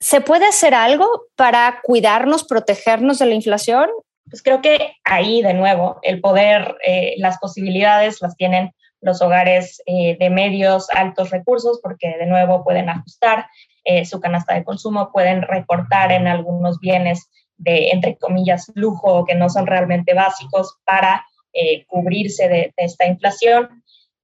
¿Se 0.00 0.20
puede 0.20 0.46
hacer 0.46 0.74
algo 0.74 1.06
para 1.36 1.80
cuidarnos, 1.82 2.44
protegernos 2.44 3.18
de 3.18 3.26
la 3.26 3.34
inflación? 3.34 3.88
Pues 4.28 4.42
creo 4.42 4.60
que 4.60 4.96
ahí, 5.04 5.42
de 5.42 5.54
nuevo, 5.54 5.98
el 6.02 6.20
poder, 6.20 6.76
eh, 6.84 7.14
las 7.18 7.38
posibilidades 7.38 8.20
las 8.20 8.36
tienen 8.36 8.72
los 9.02 9.20
hogares 9.20 9.82
eh, 9.86 10.16
de 10.18 10.30
medios, 10.30 10.88
altos 10.90 11.30
recursos, 11.30 11.80
porque 11.82 12.16
de 12.18 12.26
nuevo 12.26 12.64
pueden 12.64 12.88
ajustar 12.88 13.46
eh, 13.84 14.04
su 14.04 14.20
canasta 14.20 14.54
de 14.54 14.64
consumo, 14.64 15.10
pueden 15.12 15.42
recortar 15.42 16.12
en 16.12 16.28
algunos 16.28 16.78
bienes 16.78 17.28
de, 17.58 17.90
entre 17.90 18.16
comillas, 18.16 18.70
lujo 18.74 19.24
que 19.24 19.34
no 19.34 19.48
son 19.48 19.66
realmente 19.66 20.14
básicos 20.14 20.78
para 20.84 21.26
eh, 21.52 21.84
cubrirse 21.86 22.48
de, 22.48 22.72
de, 22.76 22.84
esta 22.84 23.06
inflación. 23.06 23.82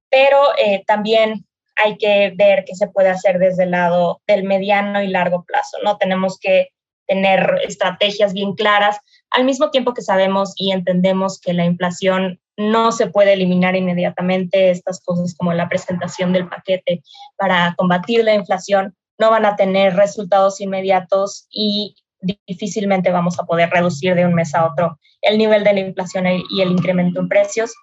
Pero 0.09 0.39
también 0.87 1.45
hay 1.83 1.97
que 1.97 2.33
ver 2.35 2.65
qué 2.65 2.75
se 2.75 2.87
puede 2.87 3.09
hacer 3.09 3.39
desde 3.39 3.63
el 3.63 3.71
lado 3.71 4.21
del 4.27 4.43
mediano 4.43 5.01
y 5.01 5.07
largo 5.07 5.43
plazo, 5.43 5.77
¿no? 5.83 5.97
Tenemos 5.97 6.37
que 6.39 6.69
tener 7.07 7.59
estrategias 7.67 8.33
bien 8.33 8.53
claras, 8.53 8.97
al 9.31 9.43
mismo 9.43 9.71
tiempo 9.71 9.93
que 9.93 10.01
sabemos 10.01 10.53
y 10.55 10.71
entendemos 10.71 11.39
que 11.39 11.53
la 11.53 11.65
inflación 11.65 12.39
no 12.57 12.91
se 12.91 13.07
puede 13.07 13.33
eliminar 13.33 13.75
inmediatamente, 13.75 14.69
estas 14.69 15.01
cosas 15.01 15.33
como 15.35 15.53
la 15.53 15.69
presentación 15.69 16.33
del 16.33 16.47
paquete 16.47 17.01
para 17.37 17.73
combatir 17.77 18.23
la 18.23 18.35
inflación 18.35 18.95
no 19.17 19.31
van 19.31 19.45
a 19.45 19.55
tener 19.55 19.95
resultados 19.95 20.61
inmediatos 20.61 21.47
y 21.51 21.95
difícilmente 22.45 23.11
vamos 23.11 23.39
a 23.39 23.45
poder 23.45 23.69
reducir 23.69 24.13
de 24.13 24.25
un 24.25 24.33
mes 24.33 24.53
a 24.53 24.65
otro 24.65 24.99
el 25.21 25.37
nivel 25.37 25.63
de 25.63 25.73
la 25.73 25.79
inflación 25.81 26.25
y 26.27 26.61
el 26.61 26.71
incremento 26.71 27.19
en 27.19 27.29
precios, 27.29 27.73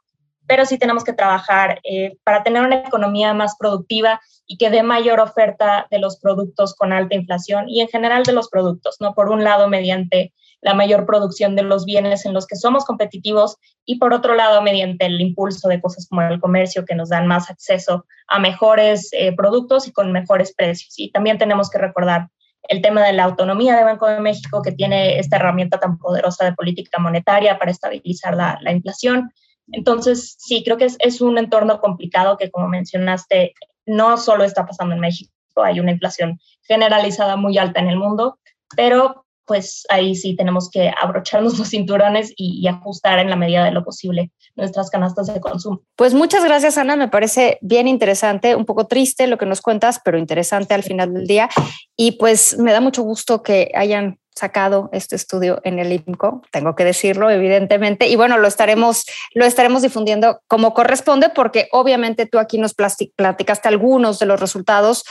pero 0.47 0.65
sí 0.67 0.79
tenemos 0.79 1.05
que 1.05 1.13
trabajar 1.13 1.81
eh, 1.85 2.17
para 2.25 2.43
tener 2.43 2.63
una 2.63 2.77
economía 2.77 3.35
más 3.35 3.57
productiva 3.59 4.21
y 4.47 4.59
que 4.59 4.71
dé 4.71 4.83
mayor 4.83 5.21
oferta 5.21 5.87
de 5.91 5.99
los 5.99 6.19
productos 6.19 6.75
con 6.75 6.93
alta 6.93 7.15
inflación 7.15 7.69
y 7.69 7.81
en 7.81 7.89
general 7.89 8.23
de 8.23 8.33
los 8.33 8.49
productos, 8.49 8.97
¿no? 9.01 9.15
Por 9.15 9.29
un 9.29 9.45
lado, 9.45 9.69
mediante 9.69 10.33
la 10.61 10.75
mayor 10.75 11.07
producción 11.07 11.55
de 11.55 11.63
los 11.63 11.85
bienes 11.85 12.25
en 12.27 12.35
los 12.35 12.47
que 12.47 12.57
somos 12.57 12.85
competitivos 12.85 13.57
y 13.85 13.99
por 13.99 14.13
otro 14.13 14.35
lado, 14.35 14.63
mediante 14.63 15.07
el 15.07 15.21
impulso 15.21 15.69
de 15.69 15.81
cosas 15.81 16.09
como 16.09 16.23
el 16.23 16.41
comercio 16.41 16.85
que 16.85 16.95
nos 16.95 17.11
dan 17.11 17.27
más 17.27 17.51
acceso 17.51 18.07
a 18.27 18.39
mejores 18.39 19.11
eh, 19.13 19.35
productos 19.35 19.87
y 19.87 19.93
con 19.93 20.13
mejores 20.13 20.55
precios. 20.55 20.95
Y 20.99 21.11
también 21.13 21.39
tenemos 21.39 21.71
que 21.71 21.79
recordar 21.79 22.29
el 22.69 22.83
tema 22.83 23.05
de 23.05 23.13
la 23.13 23.25
autonomía 23.25 23.77
de 23.77 23.85
Banco 23.85 24.09
de 24.09 24.21
México, 24.21 24.61
que 24.63 24.73
tiene 24.73 25.19
esta 25.19 25.37
herramienta 25.37 25.79
tan 25.79 25.99
poderosa 25.99 26.45
de 26.45 26.53
política 26.53 26.99
monetaria 26.99 27.59
para 27.59 27.71
estabilizar 27.71 28.35
la, 28.35 28.59
la 28.61 28.73
inflación. 28.73 29.31
Entonces, 29.73 30.37
sí, 30.39 30.63
creo 30.65 30.77
que 30.77 30.85
es, 30.85 30.97
es, 31.01 31.21
un 31.21 31.39
entorno 31.39 31.81
complicado 31.81 32.37
que, 32.37 32.51
como 32.51 32.69
mencionaste, 32.69 33.55
no 33.85 34.17
solo 34.17 34.45
está 34.45 34.67
pasando 34.67 34.95
en 34.95 35.01
México, 35.01 35.33
hay 35.57 35.81
una 35.81 35.93
inflación 35.93 36.39
generalizada 36.63 37.37
muy 37.37 37.59
alta 37.59 37.81
en 37.81 37.89
el 37.89 37.97
mundo, 37.97 38.39
pero 38.77 39.27
pues 39.47 39.87
ahí 39.91 40.17
sí 40.17 40.35
tenemos 40.35 40.69
que 40.69 40.93
abrocharnos 41.01 41.59
los 41.59 41.71
cinturones 41.71 42.33
y, 42.37 42.61
y, 42.61 42.67
ajustar 42.67 43.21
en 43.21 43.31
la 43.31 43.37
medida 43.37 43.65
de 43.65 43.71
lo 43.71 43.85
posible 43.85 44.33
nuestras 44.57 44.91
canastas 44.91 45.33
de 45.33 45.41
consumo. 45.41 45.83
Pues 45.95 46.15
muchas 46.15 46.45
gracias, 46.45 46.77
Ana. 46.79 46.97
Me 46.97 47.09
parece 47.09 47.59
bien 47.63 47.87
interesante, 47.87 48.57
un 48.57 48.65
poco 48.65 48.89
triste 48.89 49.29
lo 49.29 49.39
que 49.39 49.47
nos 49.47 49.61
cuentas, 49.61 50.01
pero 50.05 50.19
interesante 50.19 50.75
al 50.75 50.83
final 50.83 51.15
del 51.15 51.27
día. 51.29 51.49
Y 51.97 52.13
pues 52.13 52.59
me 52.59 52.73
da 52.73 52.81
mucho 52.81 53.03
gusto 53.03 53.43
que 53.43 53.71
hayan 53.75 54.19
sacado 54.37 54.91
este 54.93 55.17
estudio 55.17 55.61
en 55.65 55.79
el 55.79 55.93
IMCO, 55.93 56.43
tengo 56.51 56.75
que 56.75 56.85
decirlo 56.85 57.31
evidentemente, 57.31 58.07
y 58.07 58.17
bueno, 58.17 58.37
lo 58.39 58.47
estaremos, 58.47 59.05
lo 59.35 59.45
estaremos 59.45 59.83
difundiendo 59.83 60.41
como 60.47 60.75
corresponde, 60.75 61.31
porque 61.31 61.69
obviamente 61.73 62.27
tú 62.27 62.39
aquí 62.39 62.59
nos 62.59 62.75
platicaste 62.75 63.69
algunos 63.69 64.19
de 64.19 64.27
los 64.27 64.39
resultados, 64.39 65.05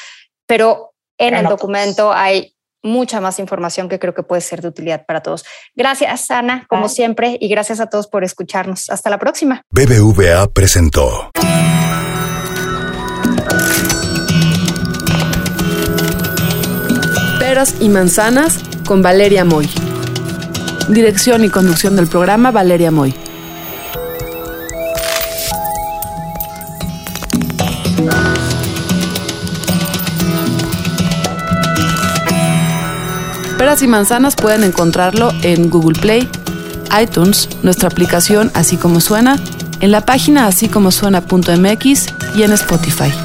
pero 0.45 0.93
en 1.17 1.33
el 1.33 1.47
documento 1.47 2.13
hay 2.13 2.55
mucha 2.83 3.19
más 3.19 3.39
información 3.39 3.89
que 3.89 3.97
creo 3.97 4.13
que 4.13 4.21
puede 4.21 4.41
ser 4.41 4.61
de 4.61 4.67
utilidad 4.67 5.05
para 5.07 5.21
todos. 5.21 5.43
Gracias, 5.75 6.29
Ana, 6.29 6.65
como 6.69 6.87
siempre, 6.87 7.37
y 7.41 7.47
gracias 7.47 7.79
a 7.79 7.87
todos 7.87 8.07
por 8.07 8.23
escucharnos. 8.23 8.91
Hasta 8.91 9.09
la 9.09 9.17
próxima. 9.17 9.63
BBVA 9.71 10.47
presentó. 10.53 11.31
Peras 17.39 17.75
y 17.79 17.89
manzanas 17.89 18.59
con 18.85 19.01
Valeria 19.01 19.43
Moy. 19.43 19.69
Dirección 20.89 21.43
y 21.43 21.49
conducción 21.49 21.95
del 21.95 22.07
programa 22.07 22.51
Valeria 22.51 22.91
Moy. 22.91 23.13
Peras 33.57 33.81
y 33.81 33.87
manzanas 33.87 34.35
pueden 34.35 34.63
encontrarlo 34.63 35.31
en 35.41 35.69
Google 35.69 35.99
Play, 35.99 36.29
iTunes, 37.01 37.49
nuestra 37.63 37.89
aplicación 37.89 38.51
Así 38.53 38.77
como 38.77 39.01
suena, 39.01 39.37
en 39.79 39.91
la 39.91 40.05
página 40.05 40.45
así 40.45 40.69
como 40.69 40.91
suena.mx 40.91 42.05
y 42.35 42.43
en 42.43 42.51
Spotify. 42.51 43.24